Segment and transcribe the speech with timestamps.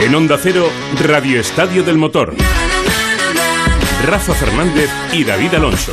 [0.00, 0.70] En Onda Cero,
[1.00, 2.34] Radio Estadio del Motor.
[4.06, 5.92] Rafa Fernández y David Alonso.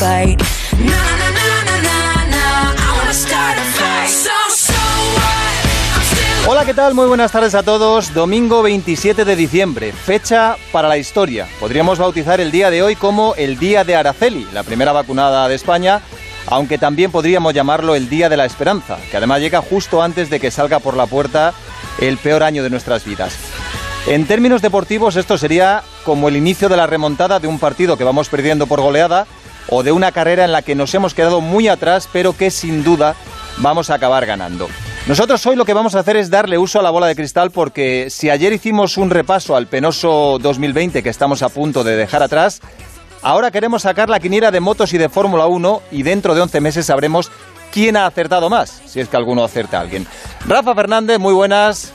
[0.00, 0.40] Fight.
[6.60, 6.92] Hola, ¿qué tal?
[6.92, 8.12] Muy buenas tardes a todos.
[8.12, 11.48] Domingo 27 de diciembre, fecha para la historia.
[11.58, 15.54] Podríamos bautizar el día de hoy como el Día de Araceli, la primera vacunada de
[15.54, 16.02] España,
[16.48, 20.38] aunque también podríamos llamarlo el Día de la Esperanza, que además llega justo antes de
[20.38, 21.54] que salga por la puerta
[21.98, 23.38] el peor año de nuestras vidas.
[24.06, 28.04] En términos deportivos, esto sería como el inicio de la remontada de un partido que
[28.04, 29.26] vamos perdiendo por goleada
[29.70, 32.84] o de una carrera en la que nos hemos quedado muy atrás, pero que sin
[32.84, 33.14] duda
[33.56, 34.68] vamos a acabar ganando.
[35.06, 37.50] Nosotros hoy lo que vamos a hacer es darle uso a la bola de cristal
[37.50, 42.22] porque si ayer hicimos un repaso al penoso 2020 que estamos a punto de dejar
[42.22, 42.60] atrás,
[43.22, 46.60] ahora queremos sacar la quiniera de motos y de Fórmula 1 y dentro de 11
[46.60, 47.30] meses sabremos
[47.72, 50.06] quién ha acertado más, si es que alguno acierta a alguien.
[50.46, 51.92] Rafa Fernández, muy buenas.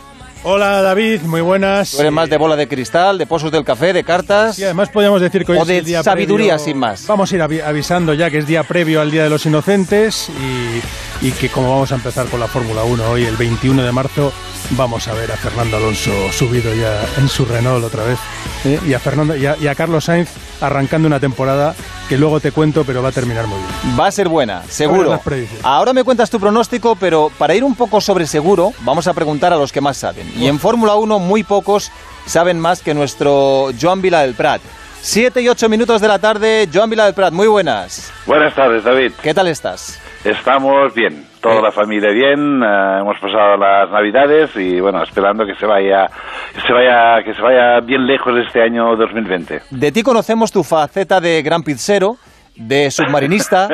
[0.48, 1.90] Hola David, muy buenas.
[1.92, 4.60] Tú eres más de bola de cristal, de pozos del café, de cartas.
[4.60, 7.08] Y además podríamos decir que hoy O es de el día sabiduría, previo- sin más.
[7.08, 10.30] Vamos a ir avi- avisando ya que es día previo al Día de los Inocentes
[10.30, 13.92] y, y que como vamos a empezar con la Fórmula 1 hoy, el 21 de
[13.92, 14.32] marzo,
[14.72, 18.20] vamos a ver a Fernando Alonso subido ya en su Renault otra vez
[18.66, 18.80] ¿eh?
[18.88, 20.30] y, a Fernando, y, a, y a Carlos Sainz
[20.62, 21.74] arrancando una temporada
[22.08, 24.00] que luego te cuento, pero va a terminar muy bien.
[24.00, 25.20] Va a ser buena, seguro.
[25.64, 29.54] Ahora me cuentas tu pronóstico, pero para ir un poco sobre seguro, vamos a preguntar
[29.54, 30.32] a los que más saben.
[30.38, 31.92] Y en Fórmula 1 muy pocos
[32.26, 34.62] saben más que nuestro Joan Vila del Prat.
[35.02, 38.12] Siete y ocho minutos de la tarde, Joan Vila del Prat, muy buenas.
[38.26, 39.12] Buenas tardes, David.
[39.22, 40.00] ¿Qué tal estás?
[40.26, 41.62] Estamos bien, toda Eh.
[41.62, 42.62] la familia bien.
[42.64, 46.08] eh, hemos pasado las Navidades y bueno, esperando que se vaya,
[46.54, 49.62] que se vaya, que se vaya bien lejos este año 2020.
[49.70, 52.18] De ti conocemos tu faceta de gran pizzero,
[52.58, 53.68] de submarinista,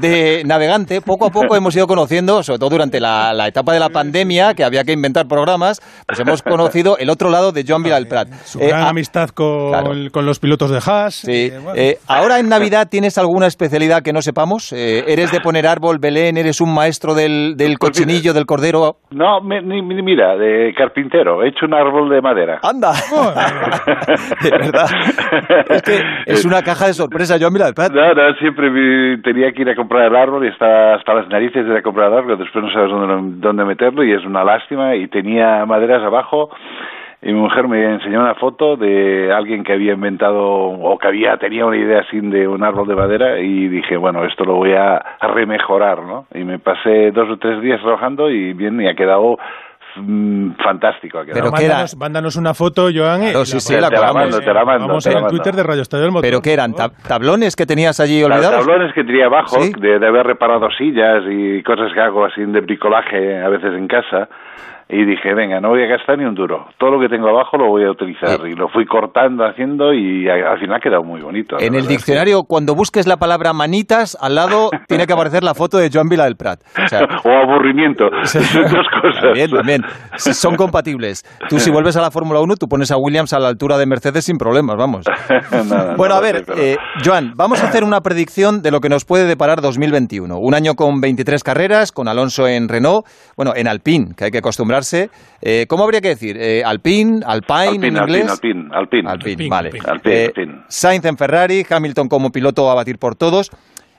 [0.00, 1.00] de navegante.
[1.00, 4.54] Poco a poco hemos ido conociendo, sobre todo durante la, la etapa de la pandemia,
[4.54, 8.08] que había que inventar programas, pues hemos conocido el otro lado de Joan Vila del
[8.08, 8.28] Prat.
[8.44, 9.90] Su Eh, gran a- amistad con, claro.
[10.12, 11.14] con los pilotos de Haas.
[11.14, 11.50] Sí.
[11.52, 11.72] eh, bueno.
[11.80, 14.72] Eh, ahora en Navidad tienes alguna especialidad que no sepamos.
[14.72, 16.36] Eh, ¿Eres de poner árbol, Belén?
[16.36, 18.06] ¿Eres un maestro del, del Pues mira.
[18.06, 18.96] cochinillo, del cordero?
[19.10, 22.58] No, mi- ni- ni- mira, de carpintero, he hecho un árbol de madera.
[22.62, 22.92] ¡Anda!
[24.42, 24.86] de verdad.
[25.68, 27.92] Es que es una caja de sorpresa, Joan Vila del Prat.
[27.92, 31.72] No, siempre tenía que ir a comprar el árbol y estaba hasta las narices de
[31.72, 34.94] ir a comprar el árbol, después no sabes dónde, dónde meterlo y es una lástima
[34.96, 36.50] y tenía maderas abajo
[37.24, 41.38] y mi mujer me enseñó una foto de alguien que había inventado o que había
[41.38, 44.72] tenía una idea así de un árbol de madera y dije, bueno, esto lo voy
[44.72, 46.26] a remejorar, ¿no?
[46.34, 49.38] Y me pasé dos o tres días trabajando y bien, y ha quedado
[49.96, 51.18] mm, fantástico.
[51.18, 51.24] Ha.
[51.32, 51.74] Pero ¿qué era?
[51.74, 53.22] mándanos, mándanos una foto, Joan.
[53.22, 54.14] y Claro, sí, sí, te la la colgamos.
[54.22, 54.86] mando, te la mando.
[54.88, 55.36] Vamos te en la el mando.
[55.36, 56.22] Twitter de Radio Estadio del Motor.
[56.28, 56.72] ¿Pero qué eran?
[56.72, 56.96] por favor.
[56.96, 58.58] ¿Tab- ¿Tablones que tenías allí Los olvidados?
[58.66, 59.72] tablones que tenía abajo, ¿Sí?
[59.78, 63.86] de, de haber reparado sillas y cosas que hago así de bricolaje a veces en
[63.88, 64.28] casa,
[64.88, 66.66] y dije, venga, no voy a gastar ni un duro.
[66.78, 68.40] Todo lo que tengo abajo lo voy a utilizar.
[68.46, 68.50] Eh.
[68.50, 71.56] Y lo fui cortando, haciendo, y a- al final ha quedado muy bonito.
[71.58, 75.78] En el diccionario, cuando busques la palabra manitas, al lado tiene que aparecer la foto
[75.78, 76.60] de Joan Vila del Prat.
[76.84, 78.04] O sea, o aburrimiento.
[78.10, 79.22] Dos cosas.
[79.22, 79.82] También, también.
[80.16, 81.24] Son compatibles.
[81.48, 83.86] Tú si vuelves a la Fórmula 1, tú pones a Williams a la altura de
[83.86, 85.06] Mercedes sin problemas, vamos.
[85.50, 88.88] Nada, Bueno, no a ver, eh, Joan, vamos a hacer una predicción de lo que
[88.88, 90.38] nos puede deparar 2021.
[90.38, 93.06] Un año con 23 carreras, con Alonso en Renault,
[93.36, 94.38] bueno, en Alpine, que hay que
[94.76, 95.10] acostumbrarse.
[95.40, 96.36] Eh, ¿Cómo habría que decir?
[96.38, 98.30] Eh, Alpine, Alpine, en Alpine, inglés.
[98.30, 99.08] Alpine, Alpine, Alpine.
[99.10, 99.68] Alpine, Alpine, vale.
[99.68, 99.90] Alpine.
[99.92, 100.62] Alpine, Eh, Alpine.
[100.68, 103.50] Sainz en Ferrari, Hamilton como piloto a batir por todos.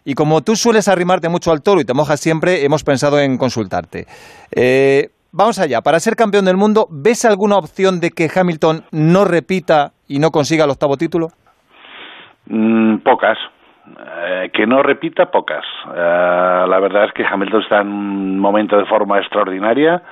[0.03, 3.37] Y como tú sueles arrimarte mucho al toro y te mojas siempre, hemos pensado en
[3.37, 4.05] consultarte.
[4.51, 9.25] Eh, vamos allá, para ser campeón del mundo, ¿ves alguna opción de que Hamilton no
[9.25, 11.29] repita y no consiga el octavo título?
[12.47, 13.37] Mm, pocas.
[13.87, 15.63] Eh, que no repita, pocas.
[15.95, 20.03] Eh, la verdad es que Hamilton está en un momento de forma extraordinaria.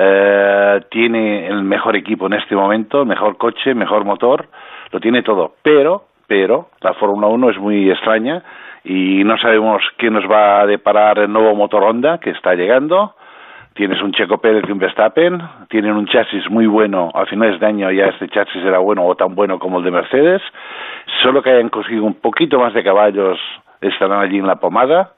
[0.00, 4.46] Eh, tiene el mejor equipo en este momento, mejor coche, mejor motor,
[4.92, 5.54] lo tiene todo.
[5.60, 8.44] Pero, pero, la Fórmula 1 es muy extraña
[8.84, 13.16] y no sabemos qué nos va a deparar el nuevo motor Honda que está llegando.
[13.74, 17.66] Tienes un Checo Pérez y un Verstappen, tienen un chasis muy bueno, a finales de
[17.66, 20.42] año ya este chasis era bueno o tan bueno como el de Mercedes,
[21.22, 23.38] solo que hayan conseguido un poquito más de caballos
[23.80, 25.12] estarán allí en la pomada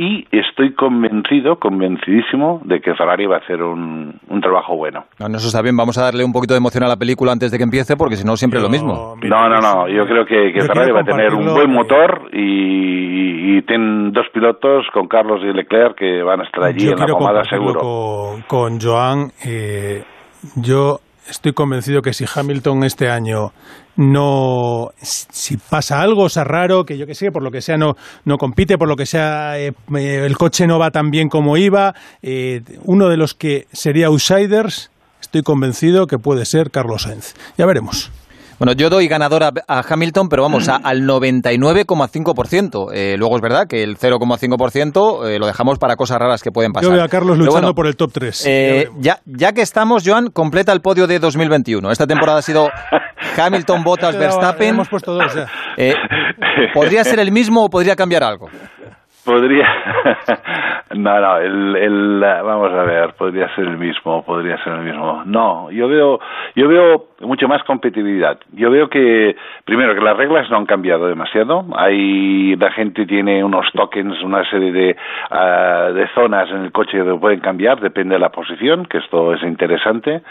[0.00, 5.04] y estoy convencido, convencidísimo de que Ferrari va a hacer un, un trabajo bueno.
[5.18, 7.32] No, no, eso está bien, vamos a darle un poquito de emoción a la película
[7.32, 9.16] antes de que empiece, porque si no siempre es lo mismo.
[9.20, 12.30] No, no, no, yo creo que, que Yo Ferrari va a tener un buen motor
[12.32, 16.92] y, y tienen dos pilotos con Carlos y Leclerc que van a estar allí Yo
[16.92, 17.80] en la pomada seguro.
[17.80, 20.04] Con, con Joan, eh,
[20.54, 23.52] yo estoy convencido que si Hamilton este año
[23.96, 27.76] no si pasa algo o sea raro que yo que sé por lo que sea
[27.76, 27.94] no
[28.24, 31.56] no compite por lo que sea eh, eh, el coche no va tan bien como
[31.56, 34.90] iba eh, uno de los que sería outsiders
[35.20, 37.34] estoy convencido que puede ser Carlos Sainz.
[37.56, 38.10] Ya veremos
[38.58, 42.88] Bueno, yo doy ganador a, a Hamilton, pero vamos, a- al 99,5%.
[42.92, 46.72] Eh, luego es verdad que el 0,5% eh, lo dejamos para cosas raras que pueden
[46.72, 46.88] pasar.
[46.90, 50.02] yo veo a Carlos luchando bueno, por el top 3 Eh, ya, ya que estamos,
[50.06, 51.90] Joan, completa el podio de 2021.
[51.90, 52.68] Esta temporada ha sido
[53.36, 54.68] Hamilton, Bottas, Verstappen.
[54.70, 55.46] hemos puesto dos ya
[55.76, 55.94] Eh,
[56.74, 58.48] ¿Podría ser el mismo o podría cambiar algo?
[59.28, 59.68] Podría.
[60.94, 65.22] no, no, el, el, vamos a ver, podría ser el mismo, podría ser el mismo.
[65.26, 66.18] No, yo veo,
[66.56, 68.38] yo veo mucho más competitividad.
[68.52, 69.36] Yo veo que,
[69.66, 71.66] primero, que las reglas no han cambiado demasiado.
[71.76, 74.96] Hay, la gente tiene unos tokens, una serie de,
[75.30, 79.34] ah, de zonas en el coche que pueden cambiar, depende de la posición, que esto
[79.34, 80.22] es interesante.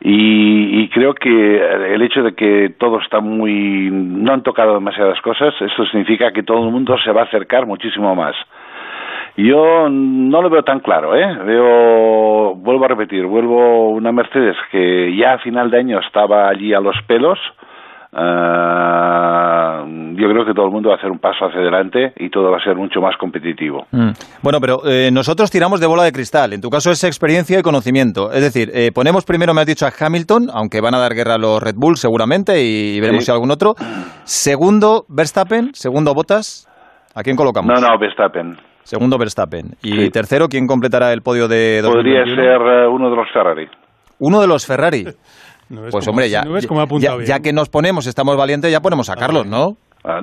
[0.00, 5.20] Y, y creo que el hecho de que todo está muy, no han tocado demasiadas
[5.20, 8.21] cosas, esto significa que todo el mundo se va a acercar muchísimo más.
[9.36, 11.24] Yo no lo veo tan claro, ¿eh?
[11.46, 16.74] Veo, vuelvo a repetir, vuelvo una Mercedes que ya a final de año estaba allí
[16.74, 17.38] a los pelos.
[18.14, 19.84] ah,
[20.14, 22.50] yo creo que todo el mundo va a hacer un paso hacia adelante y todo
[22.50, 23.86] va a ser mucho más competitivo.
[23.90, 24.10] Mm.
[24.42, 26.52] Bueno, pero eh, nosotros tiramos de bola de cristal.
[26.52, 28.30] En tu caso es experiencia y conocimiento.
[28.30, 31.34] Es decir, eh, ponemos primero, me has dicho, a Hamilton, aunque van a dar guerra
[31.34, 33.26] a los Red Bull seguramente y veremos Sí.
[33.26, 33.74] si algún otro.
[34.24, 35.70] Segundo, Verstappen.
[35.74, 36.68] Segundo, Bottas.
[37.14, 37.68] ¿A quién colocamos?
[37.80, 38.56] No, no, Verstappen.
[38.84, 39.76] Segundo, Verstappen.
[39.82, 40.10] Y Sí.
[40.10, 42.42] tercero, ¿quién completará el podio de Podría 2021?
[42.42, 43.68] ser eh, uno de los Ferrari.
[44.18, 45.04] Uno de los Ferrari.
[45.68, 46.66] ¿No ves Pues hombre, ya, ¿no ves
[47.26, 49.76] ya- que nos ponemos, estamos valientes, ya ponemos a Carlos, ¿no?
[50.04, 50.18] Ah,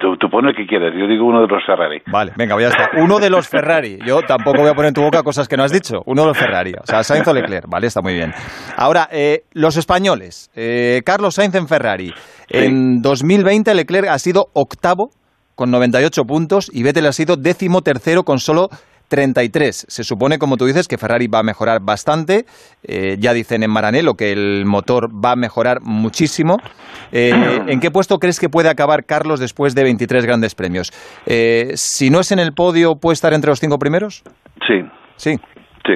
[0.00, 2.02] tú, tú pon el que quieres, yo digo uno de los Ferrari.
[2.10, 2.90] Vale, venga, ya está.
[3.00, 3.96] Uno de los Ferrari.
[4.04, 6.02] Yo tampoco voy a poner en tu boca cosas que no has dicho.
[6.06, 6.72] Uno de los Ferrari.
[6.72, 7.66] O sea, Sainz o Leclerc.
[7.68, 8.32] Vale, está muy bien.
[8.76, 10.50] Ahora, eh, los españoles.
[10.56, 12.12] Eh, Carlos Sainz en Ferrari.
[12.48, 15.10] En 2020 Leclerc ha sido octavo
[15.60, 18.70] con 98 puntos y Vettel ha sido décimo tercero con solo
[19.08, 19.84] 33.
[19.88, 22.46] Se supone, como tú dices, que Ferrari va a mejorar bastante.
[22.82, 26.56] Eh, ya dicen en Maranello que el motor va a mejorar muchísimo.
[27.12, 27.32] Eh,
[27.66, 30.92] ¿En qué puesto crees que puede acabar Carlos después de 23 grandes premios?
[31.26, 34.22] Eh, si no es en el podio, ¿puede estar entre los cinco primeros?
[34.66, 34.80] Sí,
[35.16, 35.36] Sí.
[35.84, 35.94] sí.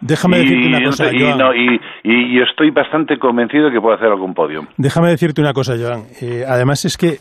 [0.00, 1.38] déjame decirte una cosa y, Joan.
[1.38, 4.66] no, y, y- y estoy bastante convencido que puede hacer algún podio.
[4.78, 6.04] Déjame decirte una cosa, Joan.
[6.22, 7.18] Eh, además es que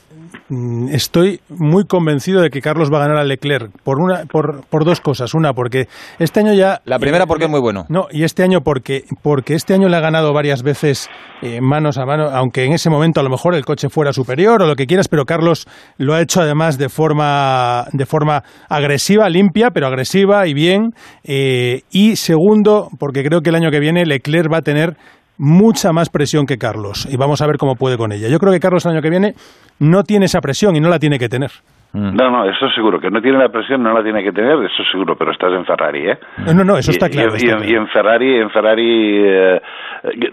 [0.91, 4.85] estoy muy convencido de que Carlos va a ganar a Leclerc por una, por, por
[4.85, 5.33] dos cosas.
[5.33, 5.88] Una, porque
[6.19, 6.81] este año ya.
[6.85, 7.85] La primera eh, porque es muy bueno.
[7.89, 11.09] No, y este año porque, porque este año le ha ganado varias veces
[11.41, 14.62] eh, manos a mano, aunque en ese momento a lo mejor el coche fuera superior
[14.62, 19.30] o lo que quieras, pero Carlos lo ha hecho además de forma, de forma agresiva,
[19.30, 20.94] limpia, pero agresiva y bien.
[21.24, 24.95] Eh, y segundo, porque creo que el año que viene Leclerc va a tener
[25.38, 28.27] mucha más presión que Carlos y vamos a ver cómo puede con ella.
[28.30, 29.33] Yo creo que Carlos el año que viene
[29.80, 31.51] no tiene esa presión y no la tiene que tener.
[31.94, 32.15] Mm.
[32.15, 33.00] No, no, eso seguro.
[33.00, 35.63] Que no tiene la presión, no la tiene que tener, eso seguro, pero estás en
[35.65, 36.18] Ferrari, ¿eh?
[36.56, 37.33] No, no, eso Y- está claro.
[37.33, 37.81] Y, está y claro.
[37.81, 39.62] en Ferrari, en Ferrari eh,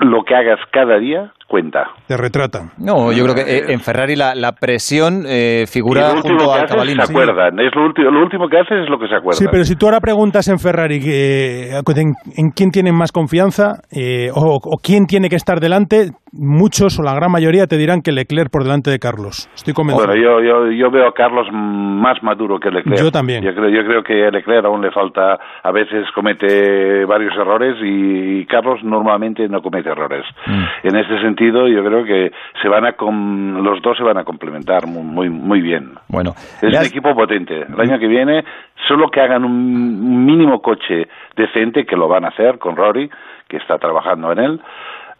[0.01, 1.91] lo que hagas cada día cuenta.
[2.07, 2.71] Te retratan.
[2.79, 6.53] No, yo creo que eh, en Ferrari la, la presión eh, figura lo último junto
[6.53, 7.59] al se acuerdan.
[7.59, 9.39] Es lo, último, lo último que haces es lo que se acuerdan.
[9.39, 13.83] Sí, pero si tú ahora preguntas en Ferrari que, en, en quién tienen más confianza
[13.91, 18.03] eh, o, o quién tiene que estar delante, muchos o la gran mayoría te dirán
[18.03, 19.51] que Leclerc por delante de Carlos.
[19.55, 20.07] Estoy convencido.
[20.07, 23.03] Bueno, yo, yo, yo veo a Carlos más maduro que Leclerc.
[23.03, 23.43] Yo también.
[23.43, 27.77] Yo creo, yo creo que a Leclerc aún le falta, a veces comete varios errores
[27.83, 30.25] y Carlos normalmente no comete errores.
[30.47, 30.87] Mm.
[30.89, 32.31] En este sentido, yo creo que
[32.63, 35.95] se van a com- los dos se van a complementar muy, muy, muy bien.
[36.09, 37.63] Bueno, Es un equipo potente.
[37.63, 38.45] El año que viene,
[38.89, 43.11] solo que hagan un mínimo coche decente, que lo van a hacer con Rory,
[43.49, 44.61] que está trabajando en él.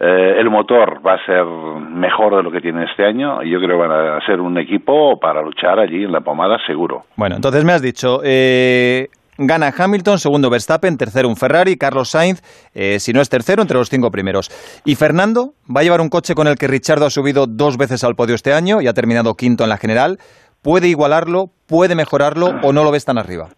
[0.03, 3.59] eh, el motor va a ser mejor de lo que tiene este año y yo
[3.59, 7.03] creo que van a ser un equipo para luchar allí en la pomada seguro.
[7.15, 12.41] Bueno, entonces me has dicho, eh, gana Hamilton, segundo Verstappen, tercero un Ferrari, Carlos Sainz,
[12.73, 14.49] eh, si no es tercero, entre los cinco primeros.
[14.85, 18.03] Y Fernando va a llevar un coche con el que Richardo ha subido dos veces
[18.03, 20.17] al podio este año y ha terminado quinto en la general.
[20.63, 23.49] ¿Puede igualarlo, puede mejorarlo o no lo ves tan arriba?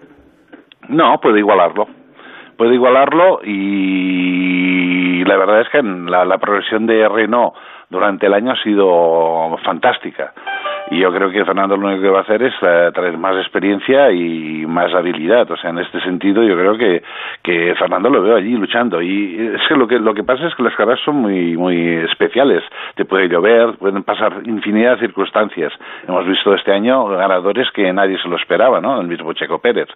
[0.88, 1.86] No, puede igualarlo.
[2.58, 7.53] Puede igualarlo y la verdad es que en la, la progresión de Renault
[7.94, 10.34] durante el año ha sido fantástica.
[10.92, 13.38] Y yo creo que Fernando lo único que va a hacer es eh, traer más
[13.38, 15.50] experiencia y más habilidad.
[15.50, 17.02] O sea, en este sentido yo creo que,
[17.42, 19.02] que Fernando lo veo allí luchando.
[19.02, 21.96] Y es que lo que lo que pasa es que las carreras son muy muy
[22.12, 22.64] especiales.
[22.96, 25.72] Te puede llover, pueden pasar infinidad de circunstancias.
[26.08, 29.00] Hemos visto este año ganadores que nadie se lo esperaba, ¿no?
[29.00, 29.88] El mismo Checo Pérez.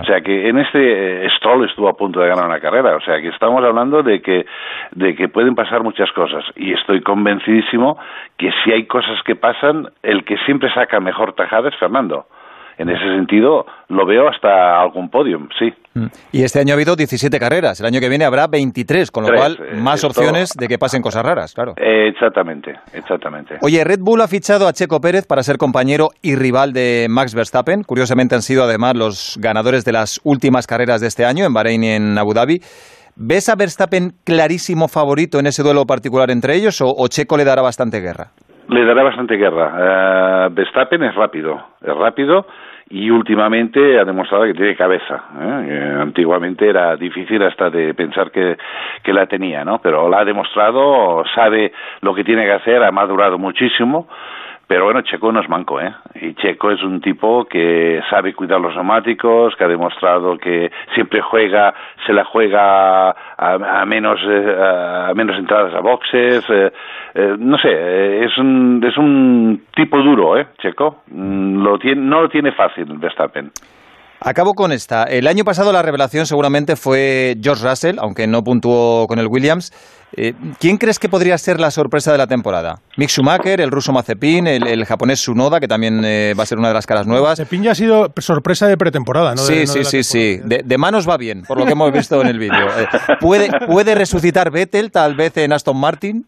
[0.00, 2.94] O sea que en este eh, Stroll estuvo a punto de ganar una carrera.
[2.94, 4.46] O sea que estamos hablando de que
[4.92, 6.44] de que pueden pasar muchas cosas.
[6.54, 7.00] Y estoy
[7.38, 7.98] convencidísimo
[8.36, 12.26] que si hay cosas que pasan, el que siempre saca mejor tajada es Fernando.
[12.78, 15.72] En ese sentido, lo veo hasta algún podium, sí.
[15.94, 16.06] Mm.
[16.30, 17.80] Y este año ha habido 17 carreras.
[17.80, 20.68] El año que viene habrá 23, con lo Tres, cual eh, más esto- opciones de
[20.68, 21.74] que pasen cosas raras, claro.
[21.76, 23.56] Exactamente, exactamente.
[23.62, 27.34] Oye, Red Bull ha fichado a Checo Pérez para ser compañero y rival de Max
[27.34, 27.82] Verstappen.
[27.82, 31.82] Curiosamente han sido además los ganadores de las últimas carreras de este año, en Bahrein
[31.82, 32.60] y en Abu Dhabi.
[33.20, 37.62] ¿Ves a Verstappen clarísimo favorito en ese duelo particular entre ellos o, Checo le dará
[37.62, 38.30] bastante guerra?
[38.68, 39.74] Le dará bastante guerra.
[39.76, 42.46] Eh, Verstappen es rápido, es rápido
[42.90, 45.24] y últimamente ha demostrado que tiene cabeza.
[45.36, 48.56] Eh, antiguamente era difícil hasta de pensar que,
[49.02, 49.80] que la tenía, ¿no?
[49.80, 51.72] Pero la ha demostrado, sabe
[52.02, 54.06] lo que tiene que hacer, ha madurado muchísimo.
[54.68, 55.94] Pero bueno, Checo no es manco, ¿eh?
[56.16, 61.22] Y Checo es un tipo que sabe cuidar los neumáticos, que ha demostrado que siempre
[61.22, 61.72] juega,
[62.06, 63.12] se la juega a,
[63.80, 66.44] a menos eh, a menos entradas a boxes.
[66.50, 66.70] eh,
[67.14, 70.46] eh, no sé, eh, es un es un tipo duro, ¿eh?
[70.58, 73.50] Checo Mm, lo tiene, no lo tiene fácil Verstappen.
[74.20, 75.04] Acabo con esta.
[75.04, 79.72] El año pasado la revelación seguramente fue George Russell, aunque no puntuó con el Williams.
[80.16, 82.76] Eh, ¿Quién crees que podría ser la sorpresa de la temporada?
[82.96, 86.58] Mick Schumacher, el ruso Mazepin, el, el japonés Sunoda, que también eh, va a ser
[86.58, 87.36] una de las caras nuevas.
[87.38, 89.42] Cepín ya ha sido sorpresa de pretemporada, ¿no?
[89.44, 90.40] De- Sí, no sí, sí, sí.
[90.44, 92.66] De, de manos va bien, por lo que hemos visto en el vídeo.
[92.78, 92.86] Eh,
[93.20, 96.26] ¿puede, ¿Puede resucitar Vettel tal vez en Aston Martin?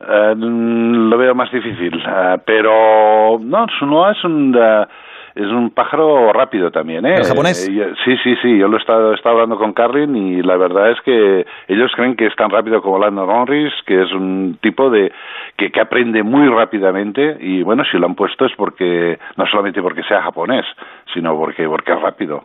[0.00, 4.56] Eh, lo veo más difícil, eh, pero no, Tsunoda es un
[5.38, 7.14] es un pájaro rápido también, ¿eh?
[7.14, 7.68] ¿El japonés?
[7.68, 8.58] Eh, sí, sí, sí.
[8.58, 11.92] Yo lo he estado, he estado hablando con Carlin y la verdad es que ellos
[11.94, 15.12] creen que es tan rápido como Lando Norris, que es un tipo de
[15.56, 19.80] que, que aprende muy rápidamente y bueno, si lo han puesto es porque no solamente
[19.80, 20.66] porque sea japonés,
[21.14, 22.44] sino porque porque es rápido.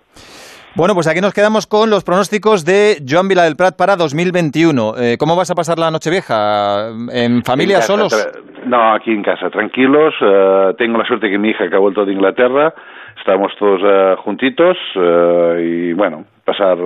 [0.76, 4.94] Bueno, pues aquí nos quedamos con los pronósticos de Joan Vila del Prat para 2021.
[4.98, 6.90] Eh, ¿Cómo vas a pasar la Nochevieja?
[7.12, 8.30] ¿En familia, En casa, solos?
[8.66, 10.16] No, aquí en casa, tranquilos.
[10.20, 12.74] eh, tengo la suerte que mi hija que ha vuelto de Inglaterra.
[13.20, 16.78] Estamos todos eh, juntitos eh, y bueno, pasar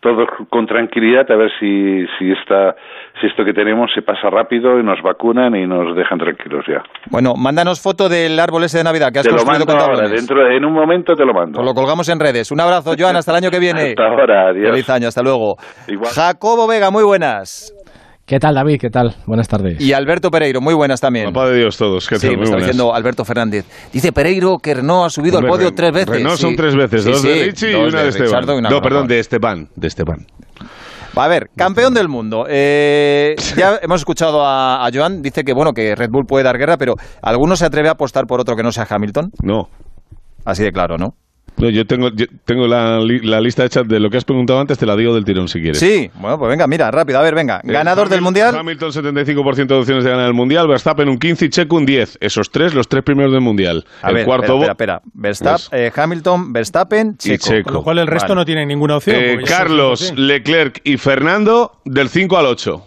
[0.00, 2.74] eh, todo con tranquilidad a ver si si esta
[3.20, 6.82] si esto que tenemos se pasa rápido y nos vacunan y nos dejan tranquilos ya.
[7.10, 9.80] Bueno, mándanos foto del árbol ese de Navidad que has Te lo construido mando con
[9.82, 10.20] ahora, tablones.
[10.26, 11.56] dentro de- en un momento te lo mando.
[11.58, 12.50] Pues lo colgamos en redes.
[12.50, 13.80] Un abrazo, Joan, hasta el año que viene.
[13.90, 14.70] Hasta ahora, adiós.
[14.70, 15.56] Feliz año, hasta luego.
[15.88, 16.10] Igual.
[16.14, 17.74] Jacobo Vega, muy buenas.
[18.30, 18.78] ¿Qué tal, David?
[18.80, 19.16] ¿Qué tal?
[19.26, 19.80] Buenas tardes.
[19.80, 21.32] Y Alberto Pereiro, muy buenas también.
[21.32, 22.30] Papá de Dios todos, ¿qué Sí, tal?
[22.30, 22.68] me Muy está buenas.
[22.68, 23.64] diciendo Alberto Fernández.
[23.92, 26.10] Dice Pereiro que Renault ha subido Hombre, al podio tres veces.
[26.10, 26.42] Renault Sí.
[26.42, 28.48] son tres veces, Sí, dos de Richie y una de, Esteban.
[28.50, 30.26] Una no, perdón, de Esteban, de Esteban.
[31.16, 32.46] A ver, campeón del mundo.
[32.48, 36.56] Eh, ya hemos escuchado a, a Joan, dice que bueno que Red Bull puede dar
[36.56, 39.32] guerra, pero ¿alguno se atreve a apostar por otro que no sea Hamilton?
[39.42, 39.68] No.
[40.44, 41.14] Así de claro, ¿no?
[41.56, 44.58] No, yo tengo, yo tengo la, li- la lista hecha de lo que has preguntado
[44.60, 45.78] antes, te la digo del tirón si quieres.
[45.78, 47.60] Sí, bueno, pues venga, mira, rápido, a ver, venga.
[47.62, 48.54] Eh, Ganador del Mundial.
[48.56, 52.16] Hamilton 75% de opciones de ganar el Mundial, Verstappen un 15 y Checo un 10.
[52.22, 53.84] Esos tres, los tres primeros del Mundial.
[54.00, 55.02] A el ver, cuarto espera, bo- espera, espera.
[55.12, 57.44] Verstappen, Pues- eh, Hamilton, Verstappen, Y Checo.
[57.46, 57.64] Checo.
[57.64, 58.40] Con lo cual el resto Vale.
[58.40, 59.16] no tiene ninguna opción.
[59.18, 60.14] Eh, Carlos.
[60.16, 62.86] Leclerc y Fernando del 5 al 8.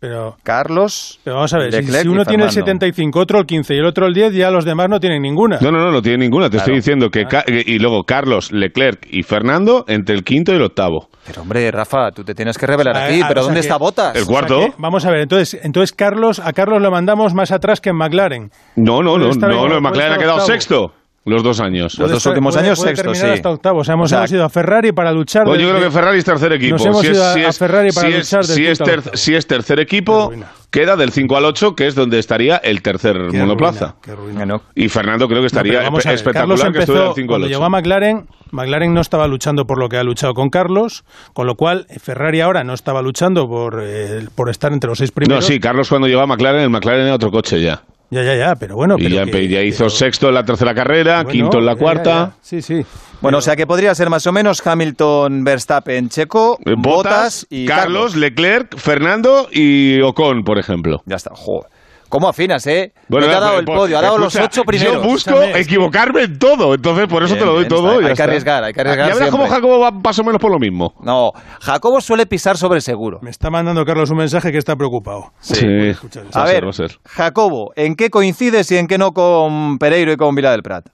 [0.00, 1.20] Pero, Carlos.
[1.22, 2.50] pero vamos a ver, si, uno tiene el Fernando.
[2.52, 5.58] 75, otro el 15 y el otro el 10, ya los demás no tienen ninguna.
[5.60, 6.46] No, no, no, no tiene ninguna.
[6.46, 6.62] Te Claro.
[6.62, 7.26] estoy diciendo que.
[7.26, 11.10] Ca- Y luego Carlos, Leclerc y Fernando entre el quinto y el octavo.
[11.26, 13.20] Pero hombre, Rafa, tú te tienes que revelar Ah, aquí.
[13.22, 14.16] ah, ¿Pero dónde que- está Botas?
[14.16, 14.58] El O sea cuarto.
[14.60, 17.96] que, vamos a ver, entonces, entonces Carlos, a Carlos lo mandamos más atrás que en
[17.96, 18.50] McLaren.
[18.76, 19.38] No, no, no, no, en-
[19.68, 20.46] no, McLaren ha quedado octavo.
[20.50, 20.92] sexto
[21.24, 21.98] los dos años.
[21.98, 23.26] Los dos últimos puede- años, puede sexto, sí.
[23.26, 23.80] hasta octavo.
[23.80, 25.44] O sea, hemos, O sea, hemos ido a Ferrari para luchar.
[25.44, 26.76] Pues yo creo que Ferrari es tercer equipo.
[26.76, 28.66] Nos hemos si es, ido a- si a es- Ferrari para si es- luchar si
[28.66, 30.32] es, ter- si es tercer equipo,
[30.70, 33.86] queda del 5 al 8, que es donde estaría el tercer Qué monoplaza.
[33.86, 34.38] ruina, qué ruina.
[34.38, 37.04] Bueno, Y Fernando creo que No, estaría pero vamos a ver, espectacular Carlos que estuviera
[37.04, 37.52] empezó, del 5 al cuando 8.
[37.52, 41.46] llegó a McLaren, McLaren no estaba luchando por lo que ha luchado con Carlos, con
[41.46, 45.14] lo cual Ferrari ahora no estaba luchando por, eh, por estar entre los seis No,
[45.16, 45.44] primeros.
[45.44, 47.82] sí, Carlos cuando llegó a McLaren, el McLaren era otro coche ya.
[48.10, 48.96] Ya, ya, ya, pero bueno.
[48.98, 51.66] y pero ya, que- ya hizo pero- sexto en la tercera carrera, bueno, quinto en
[51.66, 52.10] la ya, cuarta.
[52.12, 52.32] ya.
[52.42, 52.84] Sí, sí.
[53.20, 57.66] bueno, o sea que podría ser más o menos Hamilton, Verstappen, Checo, Eh, Botas y
[57.66, 61.02] Carlos, Leclerc, Fernando y Ocon, por ejemplo.
[61.06, 61.70] Ya está, joder.
[62.10, 62.92] ¿Cómo afinas, eh?
[63.08, 64.94] Bueno, no te ha dado el pues, podio, ha dado los ocho primeros.
[64.94, 67.88] Yo busco Escúchame, equivocarme en todo, entonces por eso Bien, te lo doy bien, todo.
[67.92, 69.62] está- y ya hay que arriesgar, hay que arriesgar Ya verás cómo siempre.
[69.62, 70.92] Jacobo va más o menos por lo mismo.
[71.02, 73.20] No, Jacobo suele pisar sobre el seguro.
[73.22, 75.32] Me está mandando Carlos un mensaje que está preocupado.
[75.38, 75.64] Sí.
[76.34, 76.98] A a ver, va a ser.
[77.06, 80.86] Jacobo, ¿en qué coincides y en qué no con Pereiro y con Vila del Prat?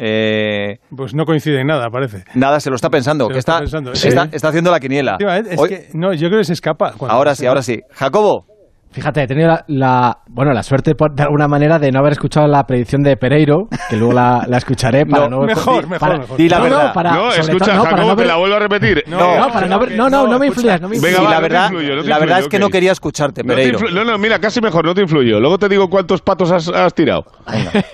[0.00, 2.24] Eh, Pues no coincide en nada, parece.
[2.34, 3.26] nada, se lo está pensando.
[3.26, 4.28] Se que está, está pensando, está, sí.
[4.32, 5.18] está haciendo la quiniela.
[5.50, 6.94] Es Hoy- que, no, yo creo que se escapa.
[7.08, 7.80] ahora se sí, ahora sí.
[7.90, 8.46] Jacobo,
[8.90, 12.12] Fíjate, he tenido la, la- bueno, la suerte por- de alguna manera de no haber
[12.12, 15.46] escuchado la predicción de Pereiro, que luego la, la escucharé para No, no...
[15.46, 16.36] mejor, di- mejor, para- mejor.
[16.38, 16.86] Di la no, verdad.
[16.88, 19.04] No, para, no, escucha, todo- no, para Jacobo, no te la vuelvo a repetir.
[19.06, 21.08] No, No, no, para no ver- no, no, no, no me influyas, no me Venga,
[21.08, 21.26] influyas.
[21.30, 22.62] va, la verdad, influyo, la verdad influyo, es que ok.
[22.62, 23.78] no quería escucharte, Pereiro.
[23.92, 25.38] no, no, mira, casi mejor, no te influyo.
[25.38, 27.24] Luego te digo cuántos patos has, has tirado.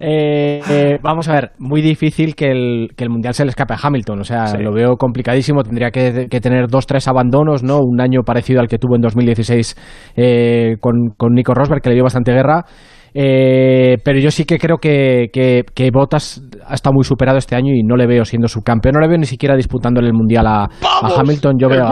[0.00, 3.74] Eh, eh, vamos a ver, muy difícil que el, que el Mundial se le escape
[3.74, 4.20] a Hamilton.
[4.20, 5.62] O sea, lo veo complicadísimo.
[5.62, 7.78] Tendría que, que tener dos, tres abandonos, ¿no?
[7.80, 9.67] Un año parecido al que tuvo en 2016
[10.16, 12.64] eh, con, con Nico Rosberg, que le dio bastante guerra.
[13.14, 17.56] Eh, pero yo sí que creo que, que, que Bottas ha estado muy superado este
[17.56, 18.94] año y no le veo siendo subcampeón.
[18.94, 20.68] No le veo ni siquiera disputándole el Mundial a.
[21.18, 21.56] Hamilton.
[21.58, 21.84] Yo veo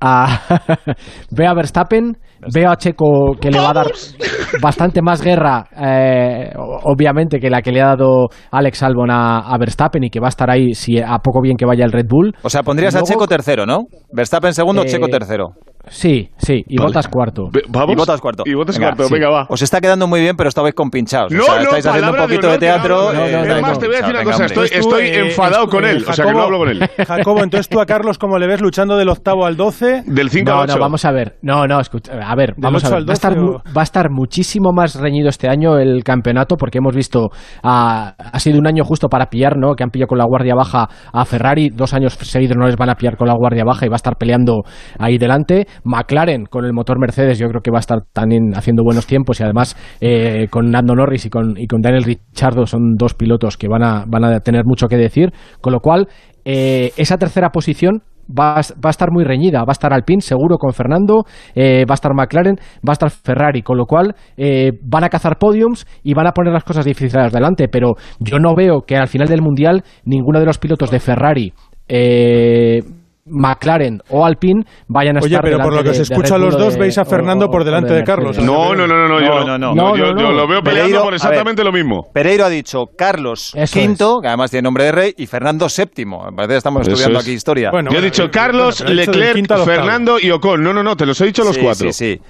[0.00, 0.40] a,
[1.30, 2.16] veo a Verstappen,
[2.52, 3.86] veo a Checo que le va a dar
[4.62, 9.58] bastante más guerra, eh, obviamente, que la que le ha dado Alex Albon a, a
[9.58, 12.06] Verstappen y que va a estar ahí si a poco bien que vaya el Red
[12.08, 12.34] Bull.
[12.42, 13.84] O sea, pondrías a Checo tercero, ¿no?
[14.12, 15.54] Verstappen segundo, Eh, Checo tercero.
[15.88, 16.86] Sí, sí, y Vale.
[16.88, 17.48] Bottas cuarto.
[17.68, 17.92] Vamos.
[17.92, 18.42] Y Bottas cuarto.
[18.46, 19.14] Y Bottas Venga, cuarto, sí.
[19.14, 19.46] venga, va.
[19.48, 21.32] Os está quedando muy bien, pero estabais con pinchados.
[21.32, 22.96] No, o sea, no, estáis haciendo un poquito honor, de teatro.
[22.96, 23.78] no, no, eh, no, estáis Es más, no.
[23.78, 24.44] te voy a decir una Venga, cosa.
[24.44, 26.04] Estoy, eh, enfadado con él.
[26.08, 26.88] O sea, que no hablo con él.
[27.06, 30.02] Jacobo, entonces tú a Carlos, ¿cómo le ves luchando del octavo al doce?
[30.06, 30.74] Del 5 No, al 8.
[30.76, 31.36] no, vamos a ver.
[31.42, 33.08] No, no, escucha, a ver, vamos a 8 ver.
[33.08, 36.02] Va a, estar, 12 mu- o- va a estar muchísimo más reñido este año el
[36.04, 37.28] campeonato porque hemos visto,
[37.62, 39.74] a- ha sido un año justo para pillar, ¿no?
[39.74, 42.90] Que han pillado con la guardia baja a Ferrari, dos años seguidos no les van
[42.90, 44.62] a pillar con la guardia baja y va a estar peleando
[44.98, 45.66] ahí delante.
[45.82, 49.40] McLaren con el motor Mercedes yo creo que va a estar también haciendo buenos tiempos
[49.40, 53.56] y además eh, con Nando Norris y con, y con Daniel Ricciardo son dos pilotos
[53.56, 56.08] que van a, van a tener mucho que decir, con lo cual
[56.44, 59.60] eh, esa tercera posición va a, va a estar muy reñida.
[59.60, 63.10] Va a estar Alpine seguro con Fernando, eh, va a estar McLaren, va a estar
[63.10, 66.84] Ferrari, con lo cual eh, van a cazar podiums y van a poner las cosas
[66.84, 67.68] difíciles delante.
[67.68, 71.52] Pero yo no veo que al final del mundial ninguno de los pilotos de Ferrari.
[71.88, 72.80] eh,
[73.26, 76.38] McLaren o Alpine vayan a Oye, estar pero por lo que de- os escucho a
[76.38, 78.38] los dos, de- veis a Fernando o- por delante de Carlos.
[78.38, 79.74] No, no, no, no, no, yo, No, no, no.
[79.74, 82.02] no, yo, lo veo peleando Pereiro, por exactamente lo mismo.
[82.12, 86.24] Pereiro ha dicho Carlos Eso quinto, que además tiene nombre de rey, y Fernando séptimo.
[86.26, 87.24] Me parece que estamos Eso estudiando es.
[87.24, 87.70] aquí historia.
[87.70, 89.64] Bueno, Yo he dicho eh, Carlos, Leclerc.
[89.64, 90.62] Fernando y Ocon.
[90.62, 91.90] No, no, no, te los he dicho los cuatro.
[91.92, 92.20] Sí, sí.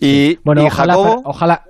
[0.00, 1.62] Y, Bueno, y ojalá, ojalá,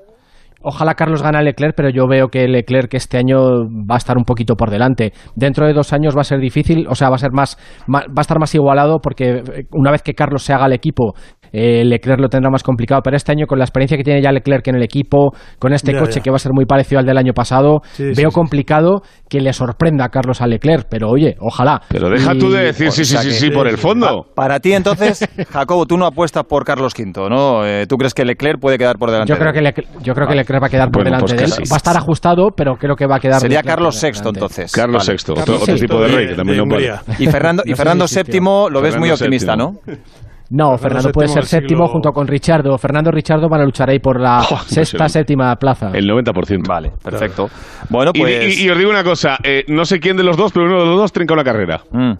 [0.62, 4.16] ojalá Carlos gane a Leclerc, pero yo veo que Leclerc este año va a estar
[4.16, 5.12] un poquito por delante.
[5.35, 7.57] Dentro de dos años va a ser difícil, o sea, va a ser más,
[7.88, 11.14] va a estar más igualado porque eh, una vez que Carlos se haga el equipo,
[11.53, 13.01] eh, Leclerc lo tendrá más complicado.
[13.03, 15.93] Pero este año con la experiencia que tiene ya Leclerc en el equipo, con este
[15.93, 16.23] Ya, coche ya.
[16.23, 18.35] que va a ser muy parecido al del año pasado, Sí, veo sí, sí.
[18.35, 20.87] complicado que le sorprenda a Carlos a Leclerc.
[20.91, 21.81] Pero oye, ojalá.
[21.89, 24.27] Pero deja Y- tú de decir sí, o sí, sea sí, sí, por el fondo.
[24.35, 27.65] para ti entonces, Jacobo, tú no apuestas por Carlos V, ¿no?
[27.67, 29.31] Eh, ¿Tú crees que Leclerc puede quedar por delante?
[29.33, 29.63] Yo creo, de que?
[29.63, 31.69] Leclerc, yo creo que Leclerc va a quedar por Bueno, delante pues de él.
[31.71, 33.41] Va a estar ajustado, pero creo que va a quedar.
[33.41, 34.73] Sería Leclerc Carlos VI entonces.
[34.73, 35.19] Carlos Vale.
[35.27, 36.95] VI, otro, tipo de rey que también de no vale.
[37.19, 38.07] Y Fernando, y Fernando.
[38.07, 39.57] VII lo ves muy optimista.
[39.57, 39.73] ¿no?
[40.51, 42.79] No, Fernando Fernando puede ser siglo- séptimo junto con Richardo.
[42.79, 45.91] Fernando y Richardo van a luchar ahí por la Oh, sexta, séptima plaza.
[45.93, 46.67] El 90%.
[46.67, 47.49] Vale, perfecto.
[47.91, 48.59] Bueno, Y- pues...
[48.59, 50.81] y, y os digo una cosa, eh, no sé quién de los dos, pero uno
[50.81, 51.83] de los dos trinca una carrera.
[51.93, 52.13] Mm.